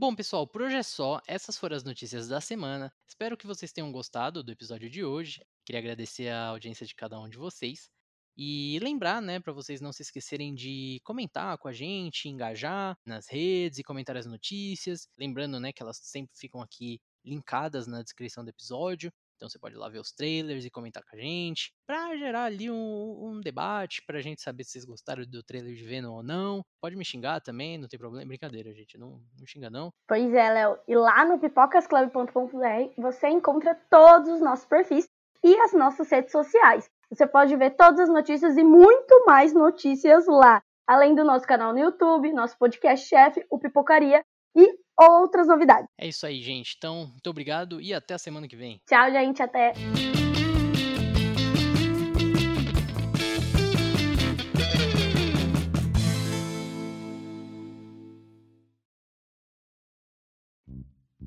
Bom, 0.00 0.14
pessoal, 0.14 0.46
por 0.46 0.62
hoje 0.62 0.76
é 0.76 0.82
só. 0.84 1.20
Essas 1.26 1.58
foram 1.58 1.76
as 1.76 1.82
notícias 1.82 2.28
da 2.28 2.40
semana. 2.40 2.94
Espero 3.04 3.36
que 3.36 3.48
vocês 3.48 3.72
tenham 3.72 3.90
gostado 3.90 4.44
do 4.44 4.52
episódio 4.52 4.88
de 4.88 5.04
hoje. 5.04 5.44
Queria 5.66 5.80
agradecer 5.80 6.28
a 6.28 6.46
audiência 6.50 6.86
de 6.86 6.94
cada 6.94 7.18
um 7.18 7.28
de 7.28 7.36
vocês. 7.36 7.90
E 8.36 8.78
lembrar, 8.80 9.20
né, 9.20 9.40
para 9.40 9.52
vocês 9.52 9.80
não 9.80 9.92
se 9.92 10.02
esquecerem 10.02 10.54
de 10.54 11.00
comentar 11.02 11.58
com 11.58 11.66
a 11.66 11.72
gente, 11.72 12.28
engajar 12.28 12.96
nas 13.04 13.26
redes 13.26 13.80
e 13.80 13.82
comentar 13.82 14.16
as 14.16 14.24
notícias. 14.24 15.08
Lembrando, 15.18 15.58
né, 15.58 15.72
que 15.72 15.82
elas 15.82 15.98
sempre 16.00 16.30
ficam 16.38 16.62
aqui 16.62 17.00
linkadas 17.24 17.88
na 17.88 18.00
descrição 18.00 18.44
do 18.44 18.50
episódio. 18.50 19.12
Então 19.38 19.48
você 19.48 19.58
pode 19.58 19.76
ir 19.76 19.78
lá 19.78 19.88
ver 19.88 20.00
os 20.00 20.10
trailers 20.10 20.64
e 20.64 20.70
comentar 20.70 21.00
com 21.04 21.14
a 21.14 21.18
gente, 21.18 21.72
para 21.86 22.16
gerar 22.16 22.44
ali 22.44 22.68
um, 22.68 22.74
um 22.74 23.40
debate, 23.40 24.02
pra 24.04 24.20
gente 24.20 24.42
saber 24.42 24.64
se 24.64 24.72
vocês 24.72 24.84
gostaram 24.84 25.24
do 25.24 25.44
trailer 25.44 25.74
de 25.76 25.84
Venom 25.84 26.12
ou 26.12 26.22
não. 26.24 26.64
Pode 26.82 26.96
me 26.96 27.04
xingar 27.04 27.40
também, 27.40 27.78
não 27.78 27.86
tem 27.86 27.98
problema. 27.98 28.26
Brincadeira, 28.26 28.74
gente, 28.74 28.98
não, 28.98 29.22
não 29.38 29.46
xinga 29.46 29.70
não. 29.70 29.92
Pois 30.08 30.34
é, 30.34 30.50
Léo. 30.50 30.78
E 30.88 30.96
lá 30.96 31.24
no 31.24 31.38
pipocasclub.com.br 31.38 33.00
você 33.00 33.28
encontra 33.28 33.76
todos 33.88 34.28
os 34.28 34.40
nossos 34.40 34.66
perfis 34.66 35.08
e 35.44 35.56
as 35.60 35.72
nossas 35.72 36.10
redes 36.10 36.32
sociais. 36.32 36.90
Você 37.08 37.24
pode 37.24 37.54
ver 37.56 37.70
todas 37.76 38.00
as 38.00 38.08
notícias 38.08 38.56
e 38.56 38.64
muito 38.64 39.24
mais 39.24 39.54
notícias 39.54 40.26
lá. 40.26 40.60
Além 40.84 41.14
do 41.14 41.22
nosso 41.22 41.46
canal 41.46 41.72
no 41.72 41.78
YouTube, 41.78 42.32
nosso 42.32 42.58
podcast 42.58 43.06
chefe, 43.06 43.46
o 43.48 43.58
Pipocaria 43.58 44.24
e 44.56 44.78
outras 44.98 45.46
novidades. 45.46 45.88
É 45.96 46.08
isso 46.08 46.26
aí, 46.26 46.42
gente. 46.42 46.74
Então, 46.76 47.06
muito 47.06 47.30
obrigado 47.30 47.80
e 47.80 47.94
até 47.94 48.14
a 48.14 48.18
semana 48.18 48.48
que 48.48 48.56
vem. 48.56 48.80
Tchau, 48.86 49.10
gente. 49.10 49.42
Até. 49.42 49.72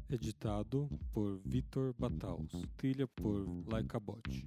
Editado 0.10 0.90
por 1.14 1.40
Vitor 1.46 1.94
Bataus. 1.98 2.52
Trilha 2.76 3.08
por 3.08 3.48
Laika 3.66 3.98
Bot. 3.98 4.46